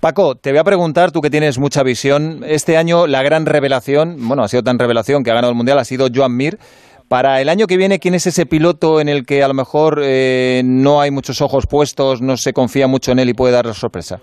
[0.00, 4.16] Paco, te voy a preguntar, tú que tienes mucha visión, este año la gran revelación,
[4.18, 6.58] bueno, ha sido tan revelación que ha ganado el Mundial, ha sido Joan Mir.
[7.08, 10.00] Para el año que viene, ¿quién es ese piloto en el que a lo mejor
[10.02, 13.64] eh, no hay muchos ojos puestos, no se confía mucho en él y puede dar
[13.64, 14.18] la sorpresa?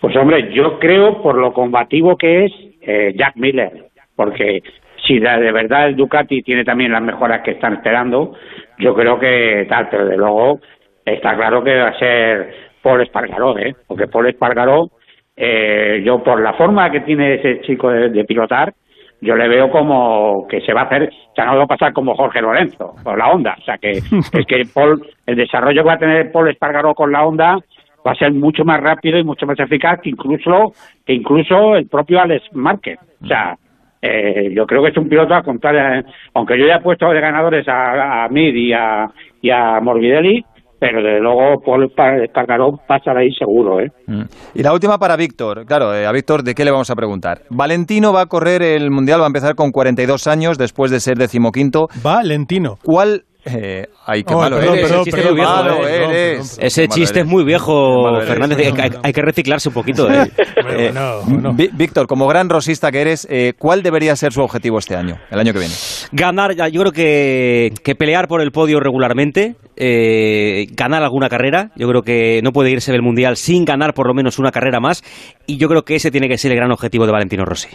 [0.00, 2.52] Pues hombre, yo creo por lo combativo que es
[2.82, 4.62] eh, Jack Miller, porque
[5.06, 8.34] si de, verdad el Ducati tiene también las mejoras que están esperando,
[8.78, 10.60] yo creo que tal, pero de luego
[11.04, 13.74] está claro que va a ser Paul Espargaró, ¿eh?
[13.88, 14.90] porque Paul Espargaró,
[15.36, 18.72] eh, yo por la forma que tiene ese chico de pilotar,
[19.20, 21.92] yo le veo como que se va a hacer, o sea, no va a pasar
[21.92, 23.90] como Jorge Lorenzo con la Honda, o sea, que
[24.32, 27.58] es que Paul, el desarrollo que va a tener Paul Espargaró con la Honda
[28.06, 30.72] va a ser mucho más rápido y mucho más eficaz que incluso
[31.04, 33.56] que incluso el propio Alex Márquez, o sea,
[34.02, 36.04] eh, yo creo que es un piloto a contar, eh,
[36.34, 39.06] aunque yo ya he puesto de ganadores a, a y a,
[39.40, 40.44] y a Morbidelli,
[40.78, 43.90] pero desde luego Paul Espargaró pasa de ahí seguro, ¿eh?
[44.06, 44.22] Mm.
[44.54, 45.64] Y la última para Víctor.
[45.66, 47.42] Claro, eh, a Víctor, ¿de qué le vamos a preguntar?
[47.50, 51.16] Valentino va a correr el Mundial, va a empezar con 42 años después de ser
[51.16, 51.88] decimoquinto.
[52.02, 52.76] Valentino.
[52.82, 53.24] ¿Cuál...
[53.48, 54.88] Eh, ay, qué Oh, malo perdón, eres.
[54.88, 56.58] perdón, Qué perdón, malo perdón, perdón, eres.
[56.60, 58.20] Ese chiste es muy viejo.
[58.26, 58.58] Fernández.
[58.58, 60.10] Hay, hay- hay que reciclarse un poquito.
[60.12, 60.30] ¿eh?
[60.68, 64.96] Eh, Ví- Víctor, como gran rosista que eres, eh, ¿cuál debería ser su objetivo este
[64.96, 65.74] año, el año que viene?
[66.12, 71.70] Ganar, yo creo que, que pelear por el podio regularmente, eh, ganar alguna carrera.
[71.76, 74.80] Yo creo que no puede irse del Mundial sin ganar por lo menos una carrera
[74.80, 75.02] más.
[75.46, 77.68] Y yo creo que ese tiene que ser el gran objetivo de Valentino Rossi.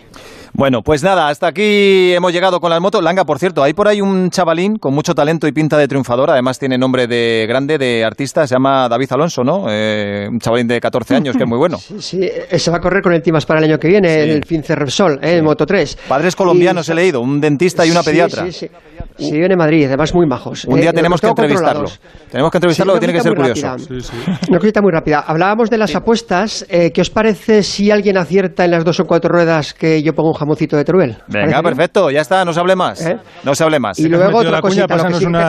[0.54, 3.02] Bueno, pues nada, hasta aquí hemos llegado con las motos.
[3.02, 6.32] Langa, por cierto, hay por ahí un chavalín con mucho talento y pinta de triunfador,
[6.32, 9.66] además tiene nombre de grande, de artista, se llama David Alonso, ¿no?
[9.70, 11.78] Eh, un chavalín de 14 años que es muy bueno.
[12.00, 14.44] Sí, eh, se va a correr con el Timas para el año que viene, el
[14.44, 16.00] Fince Repsol, eh, en Moto 3.
[16.08, 18.46] Padres colombianos he leído, un dentista y una Sí, pediatra.
[18.46, 18.68] Sí, sí.
[19.18, 20.66] Sí, viene en Madrid, además muy majos.
[20.66, 21.90] Un día Eh, tenemos que entrevistarlo.
[22.32, 23.68] Tenemos que entrevistarlo, Sí, que tiene que ser una curioso.
[23.72, 24.40] cosita muy rápida.
[24.50, 25.20] Una cosita muy rápida.
[25.28, 26.66] Hablábamos de las apuestas.
[26.70, 30.14] Eh, ¿Qué os parece si alguien acierta en las dos o cuatro ruedas que yo
[30.14, 31.12] pongo un jamoncito de Teruel?
[31.12, 33.06] ¿Os Venga, perfecto, ya está, no se hable más.
[33.06, 33.18] ¿Eh?
[33.44, 34.00] No se hable más.
[34.00, 34.88] Y luego otra cosita,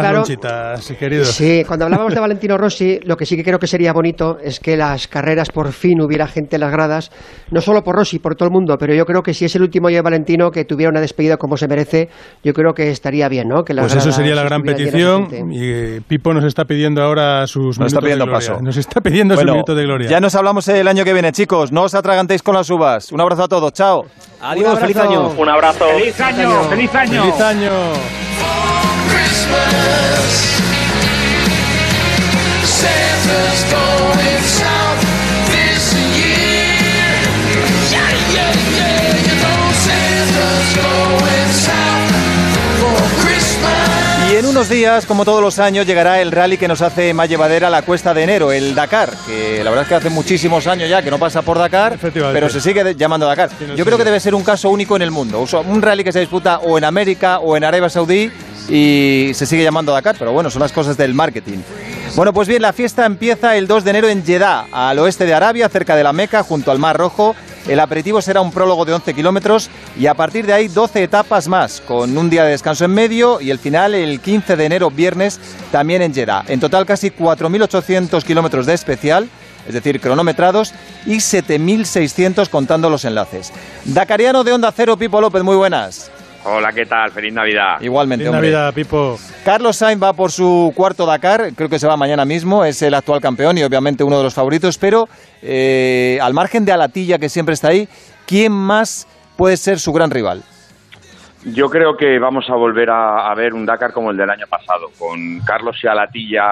[0.03, 1.25] claro- ronchitas, querido.
[1.25, 4.61] Sí, cuando hablábamos de Valentino Rossi, lo que sí que creo que sería bonito es
[4.61, 7.11] que las carreras por fin hubiera gente en las gradas,
[7.51, 9.63] no solo por Rossi, por todo el mundo, pero yo creo que si es el
[9.63, 12.09] último año de Valentino, que tuviera una despedida como se merece,
[12.45, 13.65] yo creo que estaría bien, ¿no?
[13.65, 15.29] Que las Pues eso sería la gran petición.
[15.51, 18.49] Y eh, Pipo nos está pidiendo ahora sus Nos está minutos pidiendo de gloria.
[18.51, 18.63] paso.
[18.63, 20.09] Nos está pidiendo Bueno, su minuto de gloria.
[20.09, 21.73] Ya nos hablamos el año que viene, chicos.
[21.73, 23.13] No os atragantéis con las uvas.
[23.13, 24.05] Un abrazo a todos, chao.
[24.41, 25.29] Adiós, feliz año.
[25.37, 25.85] Un abrazo.
[25.97, 26.63] ¡Feliz año!
[26.65, 27.23] ¡Feliz año!
[27.23, 27.71] ¡Feliz año!
[27.73, 28.92] Santa's going
[34.43, 35.01] south
[35.51, 37.15] this year.
[37.91, 39.27] Yeah, yeah, yeah.
[39.27, 42.11] You know Santa's going south
[42.81, 44.33] for Christmas.
[44.33, 47.29] Y en unos días, como todos los años, llegará el rally que nos hace más
[47.29, 50.89] llevadera la cuesta de enero, el Dakar, que la verdad es que hace muchísimos años
[50.89, 53.51] ya que no pasa por Dakar, pero se sigue llamando Dakar.
[53.77, 55.41] Yo creo que debe ser un caso único en el mundo.
[55.43, 58.31] O sea, un rally que se disputa o en América o en Arabia Saudí
[58.69, 61.59] y se sigue llamando Dakar, pero bueno, son las cosas del marketing.
[62.15, 65.33] Bueno, pues bien, la fiesta empieza el 2 de enero en Jeddah, al oeste de
[65.33, 67.35] Arabia, cerca de la Meca, junto al Mar Rojo.
[67.67, 71.49] El aperitivo será un prólogo de 11 kilómetros y a partir de ahí 12 etapas
[71.49, 74.91] más, con un día de descanso en medio y el final el 15 de enero,
[74.91, 75.41] viernes,
[75.71, 76.45] también en Jeddah.
[76.49, 79.29] En total casi 4.800 kilómetros de especial,
[79.67, 80.75] es decir, cronometrados,
[81.07, 83.53] y 7.600 contando los enlaces.
[83.85, 86.12] Dakariano de Onda Cero, Pipo López, muy buenas.
[86.45, 87.13] Hola, ¿qué tal?
[87.13, 87.81] Feliz Navidad.
[87.81, 88.51] Igualmente, Feliz hombre.
[88.51, 89.17] Navidad, Pipo.
[89.45, 92.95] Carlos Sainz va por su cuarto Dakar, creo que se va mañana mismo, es el
[92.95, 95.09] actual campeón y obviamente uno de los favoritos, pero
[95.41, 97.89] eh, al margen de Alatilla, que siempre está ahí,
[98.27, 100.43] ¿quién más puede ser su gran rival?
[101.45, 104.47] Yo creo que vamos a volver a, a ver un Dakar como el del año
[104.49, 106.43] pasado, con Carlos y Alatilla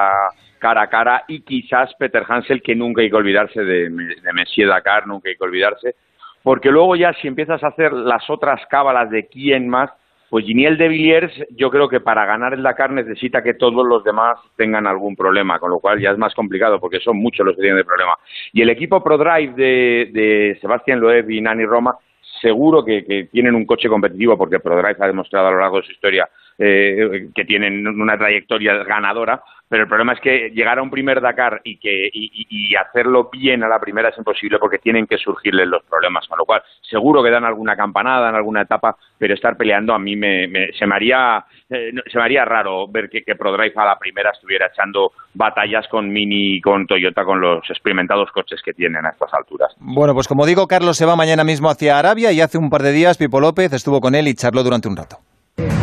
[0.60, 4.68] cara a cara y quizás Peter Hansel, que nunca hay que olvidarse de, de Messier
[4.68, 5.96] Dakar, nunca hay que olvidarse,
[6.42, 9.90] porque luego ya si empiezas a hacer las otras cábalas de quién más,
[10.30, 14.04] pues Giniel de Villiers yo creo que para ganar el Dakar necesita que todos los
[14.04, 17.56] demás tengan algún problema, con lo cual ya es más complicado porque son muchos los
[17.56, 18.16] que tienen el problema.
[18.52, 21.96] Y el equipo ProDrive de, de Sebastián Loeb y Nani Roma
[22.40, 25.86] seguro que, que tienen un coche competitivo porque ProDrive ha demostrado a lo largo de
[25.86, 26.28] su historia
[26.62, 31.22] eh, que tienen una trayectoria ganadora, pero el problema es que llegar a un primer
[31.22, 35.66] Dakar y que y, hacerlo bien a la primera es imposible porque tienen que surgirles
[35.68, 39.56] los problemas, con lo cual seguro que dan alguna campanada en alguna etapa, pero estar
[39.56, 40.48] peleando a mí me,
[40.78, 44.30] se me haría eh, se me haría raro ver que, que ProDrive a la primera
[44.30, 49.10] estuviera echando batallas con Mini y con Toyota con los experimentados coches que tienen a
[49.10, 49.72] estas alturas.
[49.78, 52.82] Bueno, pues como digo, Carlos se va mañana mismo hacia Arabia y hace un par
[52.82, 55.29] de días Pipo López estuvo con él y charló durante un rato.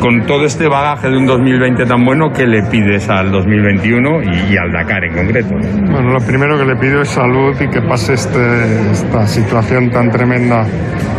[0.02, 4.54] Con todo este bagaje de un 2020 tan bueno, ¿qué le pides al 2021 y,
[4.54, 5.50] y al Dakar en concreto?
[5.50, 10.12] Bueno, lo primero que le pido es salud y que pase este- esta situación tan
[10.12, 10.66] tremenda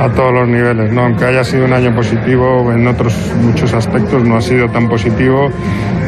[0.01, 0.93] a todos los niveles.
[0.93, 1.03] ¿no?
[1.03, 5.51] Aunque haya sido un año positivo, en otros muchos aspectos no ha sido tan positivo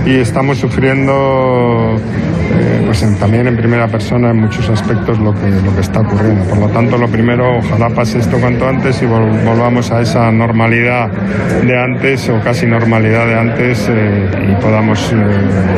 [0.06, 1.96] y estamos sufriendo
[2.90, 6.42] pues también en primera persona en muchos aspectos lo que, lo que está ocurriendo.
[6.46, 10.28] Por lo tanto, lo primero, ojalá pase esto cuanto antes y vol- volvamos a esa
[10.32, 15.16] normalidad de antes o casi normalidad de antes eh, y podamos eh,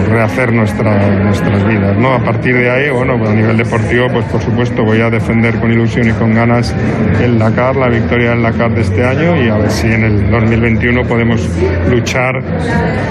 [0.09, 1.99] rehacer nuestra, nuestras vidas.
[1.99, 2.15] ¿no?
[2.15, 5.61] A partir de ahí, bueno, pues a nivel deportivo, pues por supuesto voy a defender
[5.61, 6.75] con ilusión y con ganas
[7.23, 10.31] el Dakar, la victoria del Dakar de este año y a ver si en el
[10.31, 11.47] 2021 podemos
[11.91, 12.37] luchar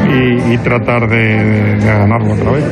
[0.09, 2.63] y, y tratar de- de ganarlo otra vez.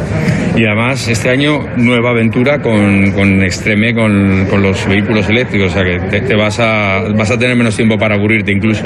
[0.56, 5.76] Y además, este año, nueva aventura con, con Extreme, con, con los vehículos eléctricos, o
[5.76, 8.86] sea que te, te vas, a, vas a tener menos tiempo para aburrirte incluso.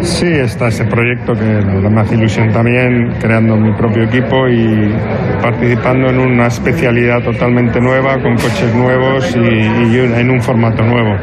[0.00, 4.94] Sí, está ese proyecto que me hace ilusión también, creando mi propio equipo y
[5.42, 11.14] participando en una especialidad totalmente nueva, con coches nuevos y, y en un formato nuevo.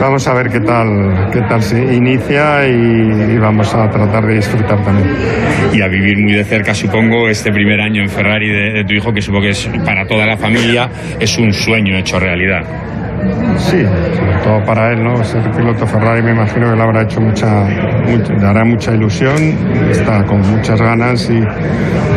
[0.00, 4.34] Vamos a ver qué tal, qué tal se inicia y, y vamos a tratar de
[4.34, 5.08] disfrutar también.
[5.72, 8.94] Y a vivir muy de cerca, supongo, este primer año en Ferrari de, de tu
[8.94, 10.88] hijo, que supongo que es para toda la familia,
[11.20, 12.64] es un sueño hecho realidad.
[13.58, 15.22] Sí, sobre todo para él, ¿no?
[15.24, 17.64] Ser piloto Ferrari me imagino que le habrá hecho mucha,
[18.06, 19.36] mucha- le hará mucha ilusión,
[19.90, 21.38] está con muchas ganas y,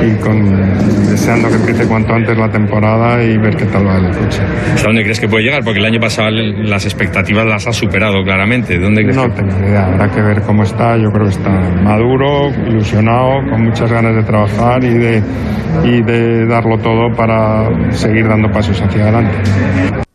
[0.06, 4.10] y con, deseando que empiece cuanto antes la temporada y ver qué tal va el
[4.18, 4.42] coche.
[4.74, 5.64] ¿Hasta dónde crees que puede llegar?
[5.64, 8.78] Porque el año pasado las expectativas las ha superado claramente.
[8.78, 10.98] ¿Dónde crees No que- tengo ni idea, habrá que ver cómo está.
[10.98, 11.50] Yo creo que está
[11.84, 15.24] maduro, ilusionado, con muchas ganas de trabajar y de,
[15.86, 20.07] y de darlo todo para seguir dando pasos hacia adelante.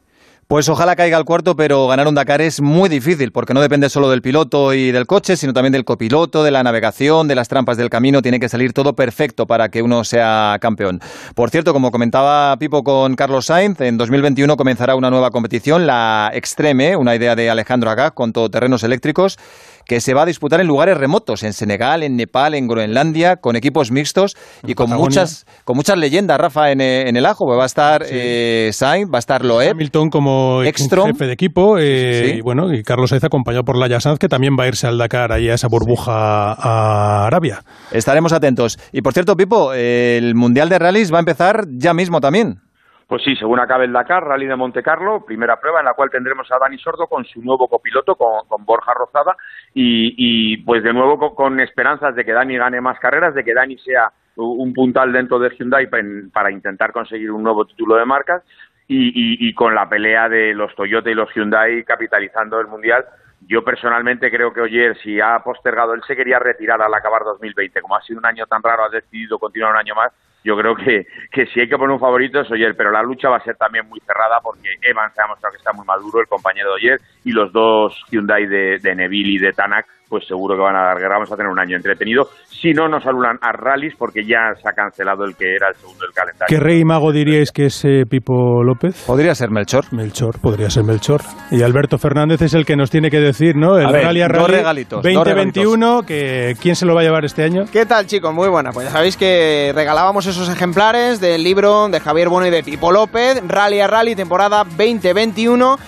[0.53, 3.89] Pues ojalá caiga al cuarto, pero ganar un Dakar es muy difícil, porque no depende
[3.89, 7.49] solo del piloto y del coche, sino también del copiloto, de la navegación, de las
[7.49, 8.21] trampas del camino.
[8.21, 11.01] Tiene que salir todo perfecto para que uno sea campeón.
[11.35, 16.31] Por cierto, como comentaba Pipo con Carlos Sainz, en 2021 comenzará una nueva competición, la
[16.35, 19.39] Extreme, una idea de Alejandro Agag con todoterrenos eléctricos
[19.87, 23.57] que se va a disputar en lugares remotos, en Senegal, en Nepal, en Groenlandia, con
[23.57, 25.05] equipos mixtos y con Patagonia.
[25.09, 27.47] muchas, con muchas leyendas, Rafa, en, eh, en el ajo.
[27.47, 31.09] Va a estar eh, Sainz, va a estar Loeb, Hamilton como Ekstrom.
[31.09, 32.39] jefe de equipo eh, Sí.
[32.39, 34.99] y bueno y Carlos Sainz acompañado por Laia Sanz que también va a irse al
[34.99, 36.13] Dakar ahí a esa burbuja
[36.53, 37.63] a Arabia.
[37.91, 38.79] Estaremos atentos.
[38.93, 42.61] Y por cierto, Pipo, el Mundial de Rallys va a empezar ya mismo también.
[43.07, 46.09] Pues sí, según acabe el Dakar, Rally de Monte Carlo, primera prueba en la cual
[46.11, 49.37] tendremos a Dani Sordo con su nuevo copiloto, con, Borja Rozada,
[49.75, 53.77] y, pues de nuevo con, esperanzas de que Dani gane más carreras, de que Dani
[53.79, 55.89] sea un puntal dentro de Hyundai
[56.33, 58.43] para intentar conseguir un nuevo título de marcas,
[58.89, 63.05] y, y- y con la pelea de los Toyota y los Hyundai capitalizando el Mundial.
[63.47, 67.81] Yo personalmente creo que Oyer, si ha postergado, él se quería retirar al acabar 2020.
[67.81, 70.13] Como ha sido un año tan raro, ha decidido continuar un año más.
[70.45, 73.29] Yo creo que, que si hay que poner un favorito es Oyer, pero la lucha
[73.29, 76.27] va a ser también muy cerrada porque Evans ha mostrado que está muy maduro, el
[76.27, 80.55] compañero de Oyer, y los dos Hyundai de, de Neville y de Tanak, pues seguro
[80.57, 81.15] que van a dar guerra.
[81.15, 82.29] Vamos a tener un año entretenido.
[82.51, 85.75] Si no, nos anulan a rallies porque ya se ha cancelado el que era el
[85.77, 86.49] segundo del calendario.
[86.49, 89.05] ¿Qué rey mago diríais que es eh, Pipo López?
[89.07, 89.87] Podría ser Melchor.
[89.91, 91.23] Melchor, podría ser Melchor.
[91.51, 93.79] Y Alberto Fernández es el que nos tiene que decir, ¿no?
[93.79, 97.01] El A ver, Rally a dos Rally regalitos, dos 2021, que ¿quién se lo va
[97.01, 97.63] a llevar este año?
[97.73, 98.35] ¿Qué tal, chicos?
[98.35, 98.71] Muy buena.
[98.71, 102.93] Pues ya sabéis que regalábamos esos ejemplares del libro de Javier Bueno y de Pipo
[102.93, 105.79] López, Rally a Rally, temporada 2021.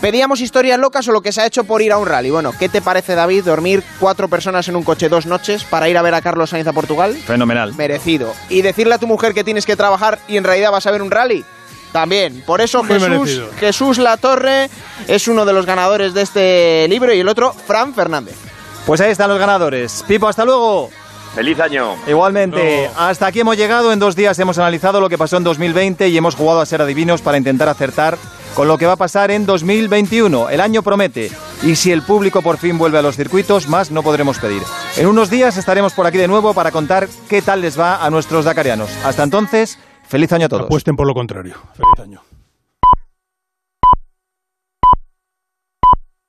[0.00, 2.30] Pedíamos historias locas o lo que se ha hecho por ir a un rally.
[2.30, 5.98] Bueno, ¿qué te parece, David, dormir cuatro personas en un coche dos noches para ir
[5.98, 7.14] a ver a Carlos Sainz a Portugal?
[7.26, 7.74] Fenomenal.
[7.74, 8.32] Merecido.
[8.48, 11.02] ¿Y decirle a tu mujer que tienes que trabajar y en realidad vas a ver
[11.02, 11.44] un rally?
[11.92, 12.42] También.
[12.46, 13.50] Por eso Muy Jesús, merecido.
[13.58, 14.70] Jesús Latorre
[15.06, 18.36] es uno de los ganadores de este libro y el otro, Fran Fernández.
[18.86, 20.02] Pues ahí están los ganadores.
[20.08, 20.88] Pipo, hasta luego.
[21.34, 21.94] ¡Feliz año!
[22.08, 23.92] Igualmente, hasta aquí hemos llegado.
[23.92, 26.80] En dos días hemos analizado lo que pasó en 2020 y hemos jugado a ser
[26.80, 28.16] adivinos para intentar acertar
[28.54, 30.50] con lo que va a pasar en 2021.
[30.50, 31.30] El año promete.
[31.62, 34.62] Y si el público por fin vuelve a los circuitos, más no podremos pedir.
[34.96, 38.10] En unos días estaremos por aquí de nuevo para contar qué tal les va a
[38.10, 38.90] nuestros dakarianos.
[39.04, 39.78] Hasta entonces,
[40.08, 40.64] feliz año a todos.
[40.64, 41.54] Apuesten por lo contrario.
[41.74, 42.29] Feliz año.